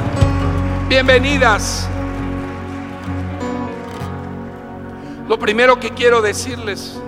bienvenidas. 0.88 1.88
Lo 5.28 5.38
primero 5.38 5.80
que 5.80 5.92
quiero 5.92 6.24
decirles 6.24 7.00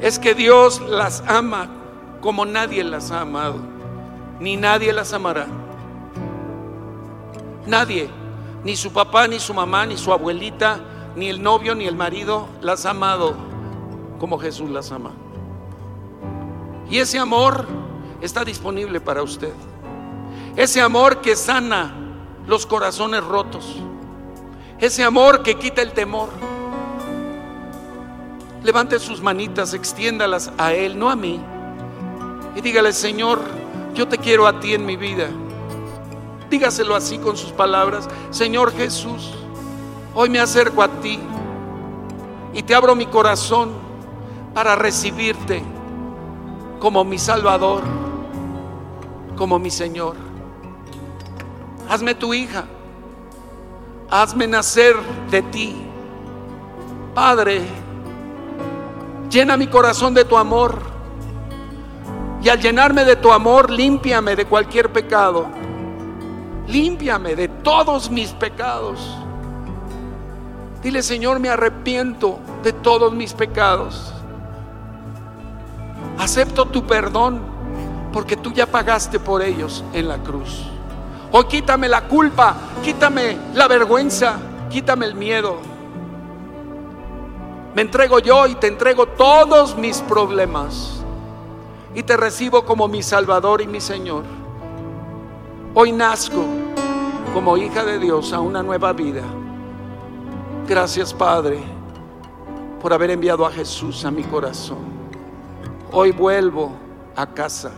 es 0.00 0.20
que 0.20 0.34
Dios 0.34 0.80
las 0.80 1.24
ama 1.26 1.68
como 2.20 2.46
nadie 2.46 2.84
las 2.84 3.10
ha 3.10 3.22
amado, 3.22 3.58
ni 4.38 4.56
nadie 4.56 4.92
las 4.92 5.12
amará. 5.12 5.67
Nadie, 7.68 8.08
ni 8.64 8.76
su 8.76 8.92
papá, 8.92 9.28
ni 9.28 9.38
su 9.38 9.52
mamá, 9.52 9.84
ni 9.84 9.98
su 9.98 10.10
abuelita, 10.10 10.80
ni 11.16 11.28
el 11.28 11.42
novio, 11.42 11.74
ni 11.74 11.86
el 11.86 11.96
marido 11.96 12.48
las 12.62 12.86
ha 12.86 12.90
amado 12.90 13.34
como 14.18 14.38
Jesús 14.38 14.70
las 14.70 14.90
ama. 14.90 15.12
Y 16.88 16.98
ese 16.98 17.18
amor 17.18 17.66
está 18.22 18.42
disponible 18.42 19.00
para 19.00 19.22
usted. 19.22 19.52
Ese 20.56 20.80
amor 20.80 21.20
que 21.20 21.36
sana 21.36 21.94
los 22.46 22.64
corazones 22.64 23.22
rotos. 23.22 23.76
Ese 24.78 25.04
amor 25.04 25.42
que 25.42 25.56
quita 25.56 25.82
el 25.82 25.92
temor 25.92 26.30
levante 28.64 28.98
sus 28.98 29.20
manitas, 29.20 29.74
extiéndalas 29.74 30.50
a 30.56 30.72
Él, 30.72 30.98
no 30.98 31.10
a 31.10 31.16
mí. 31.16 31.38
Y 32.56 32.60
dígale, 32.62 32.92
Señor, 32.94 33.40
yo 33.94 34.08
te 34.08 34.16
quiero 34.16 34.46
a 34.46 34.58
ti 34.58 34.72
en 34.72 34.86
mi 34.86 34.96
vida. 34.96 35.28
Dígaselo 36.50 36.94
así 36.94 37.18
con 37.18 37.36
sus 37.36 37.52
palabras. 37.52 38.08
Señor 38.30 38.72
Jesús, 38.72 39.34
hoy 40.14 40.30
me 40.30 40.40
acerco 40.40 40.82
a 40.82 40.88
ti 40.88 41.18
y 42.52 42.62
te 42.62 42.74
abro 42.74 42.94
mi 42.94 43.06
corazón 43.06 43.70
para 44.54 44.74
recibirte 44.74 45.62
como 46.78 47.04
mi 47.04 47.18
Salvador, 47.18 47.82
como 49.36 49.58
mi 49.58 49.70
Señor. 49.70 50.16
Hazme 51.88 52.14
tu 52.14 52.34
hija, 52.34 52.64
hazme 54.10 54.46
nacer 54.46 54.96
de 55.30 55.42
ti. 55.42 55.84
Padre, 57.14 57.66
Llena 59.30 59.58
mi 59.58 59.66
corazón 59.66 60.14
de 60.14 60.24
tu 60.24 60.36
amor. 60.36 60.78
Y 62.42 62.48
al 62.48 62.60
llenarme 62.60 63.04
de 63.04 63.16
tu 63.16 63.32
amor, 63.32 63.70
límpiame 63.70 64.36
de 64.36 64.46
cualquier 64.46 64.90
pecado. 64.90 65.46
Límpiame 66.68 67.34
de 67.34 67.48
todos 67.48 68.10
mis 68.10 68.30
pecados. 68.32 69.00
Dile, 70.82 71.02
Señor, 71.02 71.40
me 71.40 71.48
arrepiento 71.48 72.38
de 72.62 72.72
todos 72.72 73.12
mis 73.12 73.32
pecados. 73.32 74.12
Acepto 76.18 76.66
tu 76.66 76.86
perdón 76.86 77.40
porque 78.12 78.36
tú 78.36 78.52
ya 78.52 78.66
pagaste 78.66 79.18
por 79.18 79.42
ellos 79.42 79.82
en 79.92 80.08
la 80.08 80.18
cruz. 80.18 80.64
Hoy 81.32 81.44
quítame 81.44 81.88
la 81.88 82.06
culpa, 82.06 82.54
quítame 82.82 83.36
la 83.54 83.68
vergüenza, 83.68 84.38
quítame 84.70 85.06
el 85.06 85.14
miedo. 85.14 85.58
Me 87.74 87.82
entrego 87.82 88.18
yo 88.18 88.46
y 88.46 88.54
te 88.56 88.66
entrego 88.66 89.06
todos 89.06 89.76
mis 89.76 90.00
problemas. 90.00 91.02
Y 91.94 92.02
te 92.02 92.16
recibo 92.16 92.64
como 92.64 92.88
mi 92.88 93.02
Salvador 93.02 93.60
y 93.60 93.66
mi 93.66 93.80
Señor. 93.80 94.24
Hoy 95.74 95.92
nazco 95.92 96.44
como 97.34 97.56
hija 97.56 97.84
de 97.84 97.98
Dios 97.98 98.32
a 98.32 98.40
una 98.40 98.62
nueva 98.62 98.92
vida. 98.92 99.22
Gracias 100.66 101.12
Padre 101.12 101.60
por 102.80 102.92
haber 102.92 103.10
enviado 103.10 103.44
a 103.44 103.50
Jesús 103.50 104.04
a 104.04 104.10
mi 104.10 104.24
corazón. 104.24 104.78
Hoy 105.92 106.12
vuelvo 106.12 106.72
a 107.16 107.26
casa, 107.26 107.70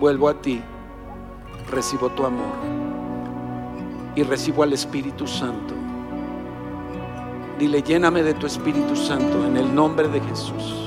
vuelvo 0.00 0.28
a 0.28 0.40
ti, 0.40 0.62
recibo 1.70 2.08
tu 2.10 2.24
amor 2.24 2.54
y 4.14 4.22
recibo 4.22 4.62
al 4.62 4.72
Espíritu 4.72 5.26
Santo. 5.26 5.74
Dile, 7.58 7.82
lléname 7.82 8.22
de 8.22 8.34
tu 8.34 8.46
Espíritu 8.46 8.96
Santo 8.96 9.44
en 9.46 9.56
el 9.56 9.74
nombre 9.74 10.08
de 10.08 10.20
Jesús. 10.20 10.85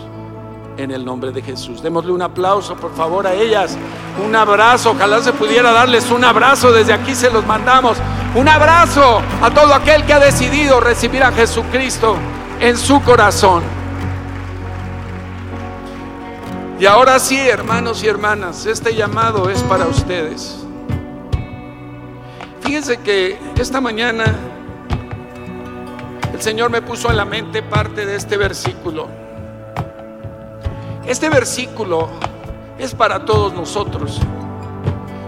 En 0.80 0.92
el 0.92 1.04
nombre 1.04 1.34
de 1.34 1.42
Jesús. 1.42 1.84
Démosle 1.84 2.14
un 2.14 2.22
aplauso, 2.22 2.74
por 2.78 2.96
favor, 2.96 3.28
a 3.28 3.34
ellas. 3.34 3.78
Un 4.26 4.34
abrazo. 4.34 4.92
Ojalá 4.92 5.22
se 5.22 5.34
pudiera 5.34 5.74
darles 5.74 6.10
un 6.10 6.24
abrazo. 6.24 6.72
Desde 6.72 6.94
aquí 6.94 7.16
se 7.16 7.30
los 7.30 7.46
mandamos. 7.46 7.98
Un 8.34 8.48
abrazo 8.48 9.22
a 9.42 9.50
todo 9.50 9.74
aquel 9.74 10.06
que 10.06 10.14
ha 10.14 10.20
decidido 10.20 10.80
recibir 10.80 11.22
a 11.22 11.34
Jesucristo 11.34 12.16
en 12.62 12.78
su 12.78 13.04
corazón. 13.04 13.62
Y 16.80 16.86
ahora 16.86 17.20
sí, 17.20 17.38
hermanos 17.38 18.02
y 18.02 18.08
hermanas, 18.08 18.66
este 18.66 18.96
llamado 18.96 19.50
es 19.50 19.62
para 19.64 19.86
ustedes. 19.86 20.64
Fíjense 22.62 23.02
que 23.02 23.38
esta 23.58 23.82
mañana 23.82 24.34
el 26.34 26.42
Señor 26.42 26.70
me 26.70 26.82
puso 26.82 27.10
en 27.10 27.18
la 27.18 27.26
mente 27.26 27.64
parte 27.64 28.06
de 28.06 28.16
este 28.16 28.38
versículo. 28.38 29.29
Este 31.10 31.28
versículo 31.28 32.08
es 32.78 32.94
para 32.94 33.26
todos 33.26 33.52
nosotros. 33.52 34.20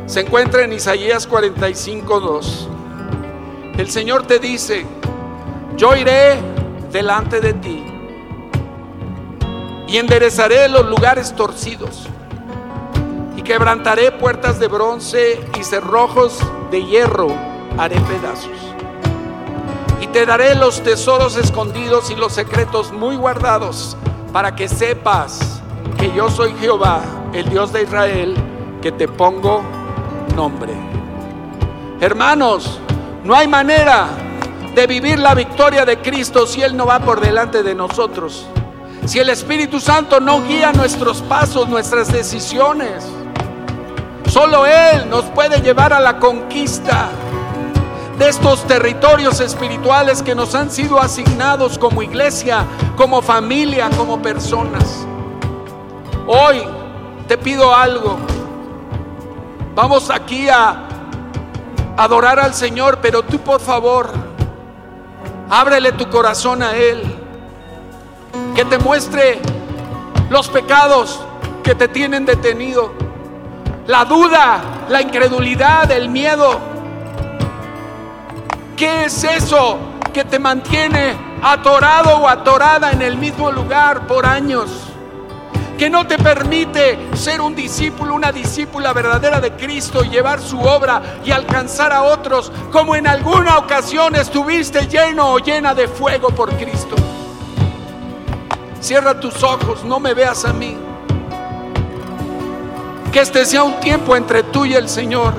Se 0.06 0.20
encuentra 0.20 0.64
en 0.64 0.74
Isaías 0.74 1.28
45:2. 1.28 2.68
El 3.80 3.90
Señor 3.90 4.28
te 4.28 4.38
dice, 4.38 4.86
yo 5.78 5.96
iré 5.96 6.40
delante 6.92 7.42
de 7.42 7.54
ti 7.54 7.84
y 9.88 9.98
enderezaré 9.98 10.70
los 10.70 10.86
lugares 10.86 11.36
torcidos 11.36 12.08
y 13.36 13.42
quebrantaré 13.42 14.12
puertas 14.12 14.60
de 14.60 14.68
bronce 14.68 15.40
y 15.60 15.64
cerrojos 15.64 16.38
de 16.70 16.86
hierro 16.86 17.30
haré 17.80 18.00
pedazos. 18.02 18.52
Y 20.00 20.06
te 20.06 20.28
daré 20.28 20.54
los 20.54 20.84
tesoros 20.84 21.38
escondidos 21.38 22.12
y 22.12 22.16
los 22.16 22.34
secretos 22.34 22.92
muy 22.92 23.16
guardados 23.16 23.98
para 24.32 24.56
que 24.56 24.70
sepas 24.70 25.61
que 26.02 26.12
yo 26.14 26.32
soy 26.32 26.56
Jehová, 26.60 27.04
el 27.32 27.48
Dios 27.48 27.72
de 27.72 27.84
Israel, 27.84 28.34
que 28.82 28.92
te 28.92 29.08
pongo 29.08 29.62
nombre. 30.36 30.74
Hermanos, 32.00 32.80
no 33.24 33.36
hay 33.36 33.48
manera 33.48 34.08
de 34.74 34.88
vivir 34.88 35.20
la 35.20 35.36
victoria 35.36 35.86
de 35.86 36.00
Cristo 36.00 36.48
si 36.48 36.64
Él 36.64 36.76
no 36.76 36.88
va 36.88 37.02
por 37.02 37.22
delante 37.22 37.62
de 37.62 37.76
nosotros. 37.76 38.48
Si 39.06 39.20
el 39.20 39.30
Espíritu 39.30 39.80
Santo 39.80 40.20
no 40.20 40.42
guía 40.42 40.72
nuestros 40.74 41.22
pasos, 41.22 41.70
nuestras 41.70 42.12
decisiones, 42.12 43.06
solo 44.28 44.66
Él 44.66 45.08
nos 45.08 45.26
puede 45.26 45.62
llevar 45.62 45.94
a 45.94 46.00
la 46.00 46.18
conquista 46.18 47.10
de 48.18 48.28
estos 48.28 48.66
territorios 48.66 49.40
espirituales 49.40 50.24
que 50.24 50.34
nos 50.34 50.56
han 50.56 50.72
sido 50.72 51.00
asignados 51.00 51.78
como 51.78 52.02
iglesia, 52.02 52.66
como 52.98 53.22
familia, 53.22 53.92
como 53.96 54.20
personas. 54.20 55.06
Hoy 56.34 56.64
te 57.28 57.38
pido 57.38 57.76
algo. 57.76 58.18
Vamos 59.76 60.10
aquí 60.10 60.48
a 60.48 60.88
adorar 61.98 62.40
al 62.40 62.54
Señor, 62.54 63.00
pero 63.02 63.22
tú 63.22 63.38
por 63.40 63.60
favor, 63.60 64.10
ábrele 65.50 65.92
tu 65.92 66.10
corazón 66.10 66.64
a 66.64 66.74
Él 66.74 67.04
que 68.56 68.64
te 68.64 68.78
muestre 68.78 69.42
los 70.30 70.48
pecados 70.48 71.20
que 71.66 71.76
te 71.76 71.90
tienen 71.90 72.26
detenido, 72.26 72.94
la 73.88 74.06
duda, 74.06 74.86
la 74.88 75.02
incredulidad, 75.02 75.92
el 75.92 76.08
miedo. 76.08 76.62
¿Qué 78.78 79.04
es 79.04 79.22
eso 79.26 79.78
que 80.14 80.24
te 80.24 80.40
mantiene 80.40 81.14
atorado 81.44 82.20
o 82.20 82.28
atorada 82.30 82.92
en 82.92 83.02
el 83.02 83.18
mismo 83.18 83.52
lugar 83.52 84.08
por 84.08 84.26
años? 84.26 84.91
Que 85.82 85.90
no 85.90 86.06
te 86.06 86.20
permite 86.20 87.10
ser 87.16 87.42
un 87.42 87.56
discípulo, 87.56 88.14
una 88.14 88.32
discípula 88.32 88.94
verdadera 88.94 89.40
de 89.40 89.54
Cristo 89.54 90.04
y 90.04 90.10
llevar 90.10 90.40
su 90.40 90.60
obra 90.60 91.02
y 91.26 91.32
alcanzar 91.32 91.92
a 91.92 92.04
otros 92.04 92.52
como 92.72 92.96
en 92.96 93.08
alguna 93.08 93.58
ocasión 93.58 94.16
estuviste 94.16 94.86
lleno 94.86 95.34
o 95.34 95.40
llena 95.40 95.74
de 95.74 95.88
fuego 95.88 96.30
por 96.30 96.56
Cristo. 96.56 96.96
Cierra 98.80 99.20
tus 99.20 99.42
ojos, 99.42 99.84
no 99.84 100.00
me 100.00 100.14
veas 100.14 100.46
a 100.46 100.54
mí. 100.54 100.78
Que 103.12 103.22
este 103.22 103.44
sea 103.44 103.64
un 103.64 103.80
tiempo 103.80 104.16
entre 104.16 104.44
tú 104.44 104.66
y 104.66 104.76
el 104.76 104.88
Señor. 104.88 105.34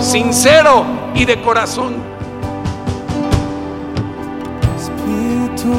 Sincero 0.00 0.84
y 1.14 1.24
de 1.24 1.40
corazón. 1.40 2.13
Sí, 5.64 5.70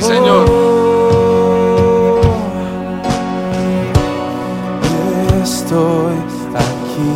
Señor. 0.00 0.46
Estoy 5.42 6.14
aquí, 6.54 7.12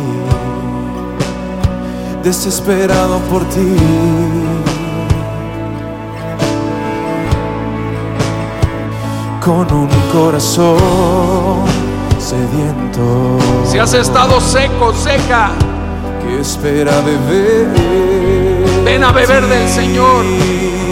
desesperado 2.23 3.17
por 3.31 3.43
ti. 3.45 3.77
Con 9.43 9.73
un 9.73 9.89
corazón 10.13 10.77
sediento 12.19 13.39
Si 13.65 13.79
has 13.79 13.91
estado 13.95 14.39
seco, 14.39 14.93
seca, 14.93 15.49
que 16.21 16.41
espera 16.41 17.01
beber. 17.01 18.20
Ven 18.83 19.03
a 19.03 19.11
beber 19.11 19.45
del 19.47 19.67
Señor. 19.69 20.25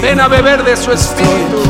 Ven 0.02 0.20
a 0.20 0.28
beber 0.28 0.64
de 0.64 0.78
su 0.78 0.92
Espíritu. 0.92 1.62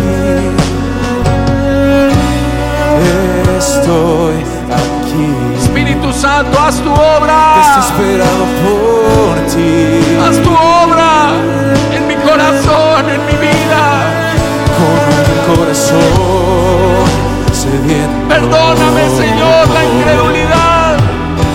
Estoy 3.58 4.36
aquí, 4.72 5.62
Espíritu 5.62 6.14
Santo, 6.14 6.60
haz 6.60 6.80
tu 6.82 6.92
obra. 6.92 7.56
desesperado 7.58 8.46
por 8.64 9.36
ti. 9.54 10.18
Haz 10.24 10.38
tu 10.42 10.52
obra 10.52 11.32
en 11.94 12.08
mi 12.08 12.16
corazón, 12.16 13.10
en 13.10 13.26
mi 13.26 13.38
vida. 13.48 13.84
con 14.80 15.54
un 15.54 15.58
corazón 15.58 16.80
sediento 17.52 18.30
Perdóname, 18.30 19.10
Señor, 19.18 19.68
la 19.70 19.84
incredulidad, 19.86 20.98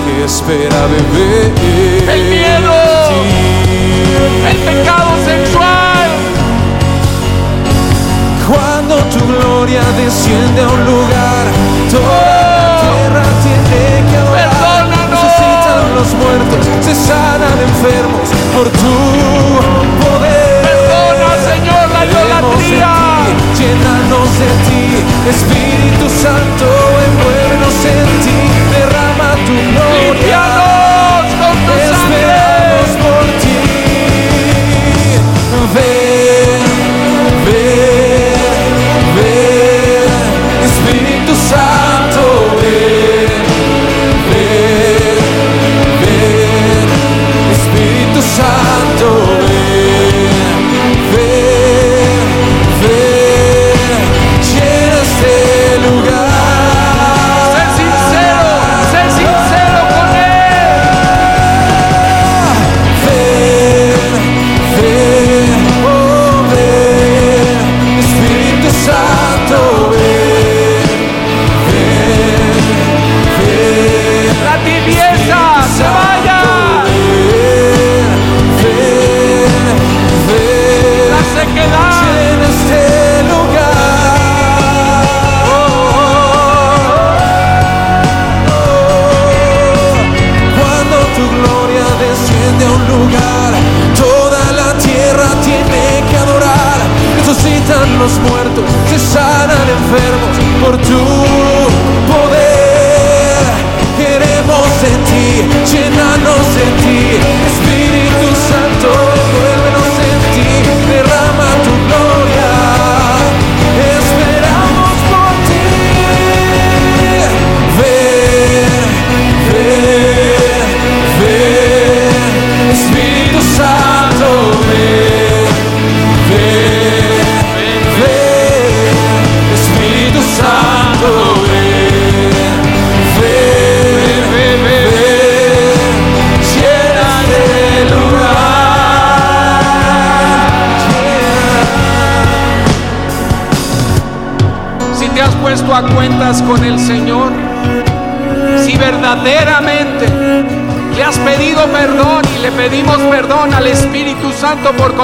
que 0.05 0.25
espera 0.25 0.87
beber 0.87 1.53
el 2.09 2.23
miedo, 2.29 2.75
el 4.51 4.57
pecado 4.59 5.11
sexual. 5.25 6.09
cuando 8.49 8.95
tu 9.13 9.21
gloria 9.27 9.83
desciende 9.97 10.61
a 10.63 10.69
un 10.69 10.85
lugar 10.85 11.45
toda 11.91 12.21
la 12.61 12.69
tierra 12.85 13.23
tiene 13.43 14.11
que 14.11 14.17
adorar 14.17 14.51
Perdónanos. 14.51 15.21
necesitan 15.25 15.85
los 15.97 16.09
muertos 16.15 16.61
se 16.87 16.95
sanan 16.95 17.57
enfermos 17.71 18.29
por 18.55 18.67
tu 18.69 18.95
poder 20.05 20.63
Perdona, 20.69 21.31
Señor, 21.51 21.85
la 21.97 22.03
idolatría. 22.05 22.93
llénanos 23.59 24.29
de 24.43 24.51
ti, 24.67 24.85
Espíritu 25.35 26.07
Santo, 26.23 26.67
envuélvenos 27.09 27.77
en 27.95 28.07
ti, 28.25 28.41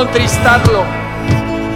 contristarlo, 0.01 0.83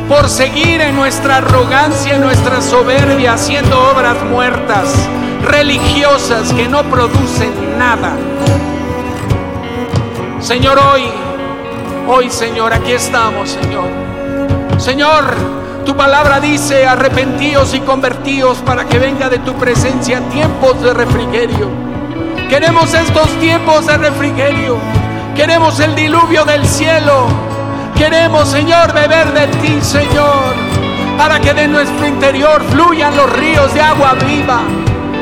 por 0.08 0.30
seguir 0.30 0.80
en 0.80 0.96
nuestra 0.96 1.36
arrogancia, 1.36 2.14
en 2.14 2.22
nuestra 2.22 2.62
soberbia, 2.62 3.34
haciendo 3.34 3.78
obras 3.90 4.16
muertas, 4.30 4.94
religiosas 5.42 6.50
que 6.54 6.66
no 6.66 6.84
producen 6.84 7.52
nada. 7.78 8.16
Señor, 10.40 10.78
hoy, 10.78 11.02
hoy 12.08 12.30
Señor, 12.30 12.72
aquí 12.72 12.92
estamos, 12.92 13.50
Señor. 13.50 13.90
Señor, 14.78 15.26
tu 15.84 15.94
palabra 15.94 16.40
dice, 16.40 16.86
arrepentíos 16.86 17.74
y 17.74 17.80
convertíos 17.80 18.56
para 18.64 18.86
que 18.86 18.98
venga 18.98 19.28
de 19.28 19.40
tu 19.40 19.52
presencia 19.56 20.20
tiempos 20.30 20.80
de 20.80 20.94
refrigerio. 20.94 21.68
Queremos 22.48 22.94
estos 22.94 23.28
tiempos 23.38 23.86
de 23.86 23.98
refrigerio. 23.98 24.78
Queremos 25.36 25.78
el 25.78 25.94
diluvio 25.94 26.46
del 26.46 26.64
cielo. 26.64 27.53
Queremos, 27.96 28.48
Señor, 28.48 28.92
beber 28.92 29.32
de 29.32 29.46
ti, 29.58 29.78
Señor, 29.80 30.54
para 31.16 31.38
que 31.38 31.54
de 31.54 31.68
nuestro 31.68 32.06
interior 32.06 32.62
fluyan 32.70 33.16
los 33.16 33.32
ríos 33.32 33.72
de 33.72 33.80
agua 33.80 34.14
viva. 34.14 34.62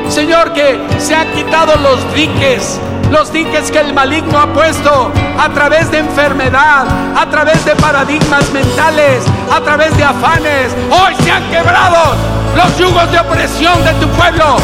Señor, 0.09 0.53
que 0.53 0.81
se 0.99 1.15
han 1.15 1.31
quitado 1.33 1.77
los 1.77 2.15
diques, 2.15 2.81
los 3.11 3.33
diques 3.33 3.71
que 3.71 3.79
el 3.79 3.93
maligno 3.93 4.39
ha 4.39 4.47
puesto 4.47 5.13
a 5.39 5.49
través 5.51 5.91
de 5.91 5.99
enfermedad, 5.99 6.87
a 7.15 7.27
través 7.31 7.63
de 7.65 7.77
paradigmas 7.77 8.51
mentales, 8.53 9.23
a 9.53 9.61
través 9.61 9.95
de 9.97 10.05
afanes. 10.05 10.75
Hoy 10.91 11.15
se 11.23 11.31
han 11.31 11.45
quebrado 11.51 12.17
los 12.57 12.79
yugos 12.79 13.11
de 13.13 13.21
opresión 13.21 13.85
de 13.85 13.93
tu 13.95 14.09
pueblo. 14.09 14.57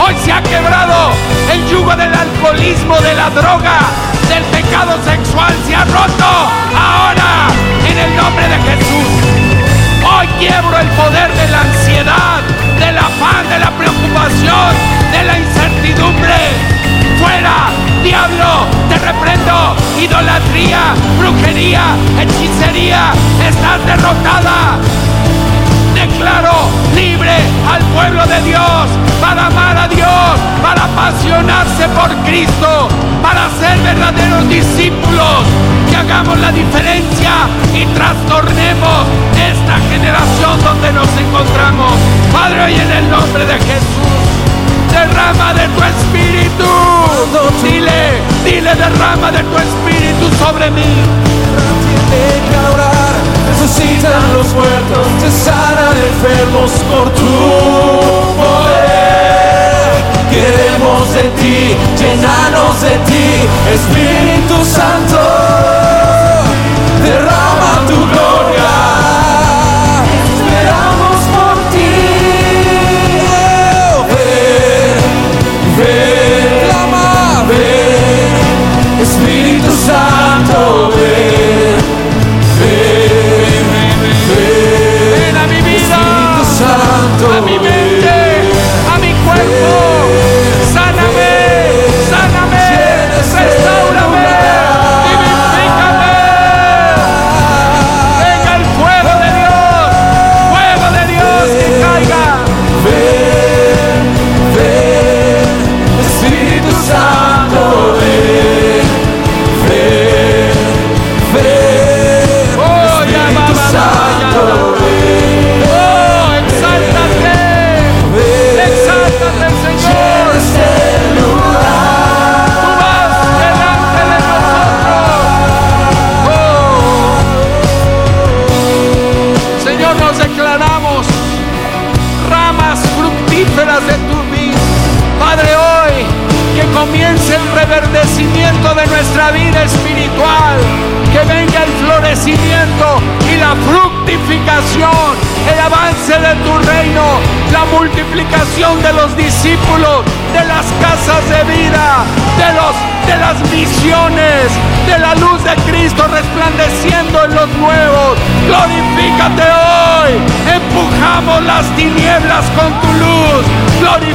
Hoy 0.00 0.14
se 0.24 0.32
ha 0.32 0.42
quebrado 0.42 1.10
el 1.52 1.68
yugo 1.68 1.94
del 1.96 2.14
alcoholismo, 2.14 2.96
de 3.00 3.14
la 3.14 3.30
droga, 3.30 3.80
del 4.28 4.44
pecado 4.44 4.98
sexual. 5.04 5.54
Se 5.66 5.74
ha 5.74 5.84
roto 5.84 6.30
ahora 6.76 7.48
en 7.88 7.98
el 7.98 8.16
nombre 8.16 8.48
de 8.48 8.56
Jesús. 8.56 9.08
Hoy 10.04 10.26
quiebro 10.38 10.78
el 10.78 10.88
poder 10.88 11.32
de 11.34 11.48
la 11.48 11.60
ansiedad, 11.60 12.42
del 12.78 12.98
afán, 12.98 13.48
de 13.48 13.58
la 13.58 13.70
preocupación, 13.72 14.70
de 15.12 15.22
la 15.24 15.38
incertidumbre. 15.38 16.34
Fuera, 17.18 17.70
diablo, 18.02 18.66
te 18.88 18.98
reprendo. 18.98 19.76
Idolatría, 19.98 20.94
brujería, 21.18 21.82
hechicería, 22.20 23.12
estás 23.48 23.86
derrotada 23.86 24.78
declaro 26.06 26.68
libre 26.94 27.34
al 27.72 27.82
pueblo 27.94 28.26
de 28.26 28.42
Dios 28.42 28.84
para 29.20 29.46
amar 29.46 29.76
a 29.76 29.88
Dios, 29.88 30.32
para 30.62 30.84
apasionarse 30.84 31.88
por 31.88 32.10
Cristo, 32.26 32.88
para 33.22 33.48
ser 33.58 33.78
verdaderos 33.78 34.46
discípulos, 34.48 35.40
que 35.88 35.96
hagamos 35.96 36.38
la 36.40 36.52
diferencia 36.52 37.32
y 37.72 37.86
trastornemos 37.96 39.00
esta 39.50 39.76
generación 39.90 40.62
donde 40.62 40.92
nos 40.92 41.08
encontramos. 41.24 41.92
Padre, 42.32 42.64
hoy 42.64 42.74
en 42.74 42.90
el 42.90 43.10
nombre 43.10 43.46
de 43.46 43.54
Jesús, 43.54 44.24
derrama 44.90 45.54
de 45.54 45.66
tu 45.68 45.80
espíritu. 45.92 46.68
Dile, 47.62 48.20
dile, 48.44 48.74
derrama 48.74 49.32
de 49.32 49.42
tu 49.42 49.56
espíritu 49.56 50.44
sobre 50.44 50.70
mí. 50.70 51.33
Resucitan 53.74 54.32
los 54.34 54.52
muertos, 54.54 55.06
se 55.20 55.30
sanan 55.44 55.96
enfermos 55.96 56.70
por 56.90 57.10
tu 57.10 57.22
poder. 58.36 59.94
Queremos 60.30 61.12
de 61.14 61.22
ti, 61.40 61.76
llenarnos 61.98 62.80
de 62.80 62.98
ti, 63.06 63.48
Espíritu 63.72 64.64
Santo, 64.64 65.18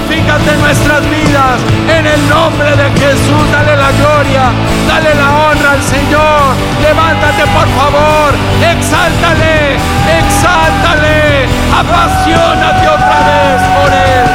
glorifícate 0.10 0.54
en 0.54 0.62
nuestras 0.62 1.02
vidas. 1.10 1.60
En 1.88 2.06
el 2.06 2.30
nombre 2.30 2.76
de 2.76 2.90
Jesús, 3.00 3.52
dale 3.52 3.76
la 3.76 3.92
gloria, 3.92 4.52
dale 4.88 5.16
la 5.16 5.30
honra 5.32 5.72
al 5.72 5.84
Señor. 5.84 6.56
Levántate, 6.82 7.44
por 7.48 7.68
favor, 7.78 8.34
exáltale, 8.62 9.78
exáltale, 10.20 11.46
apasionate 11.74 12.88
otra 12.88 13.20
vez 13.28 13.62
por 13.78 13.94
Él. 13.94 14.29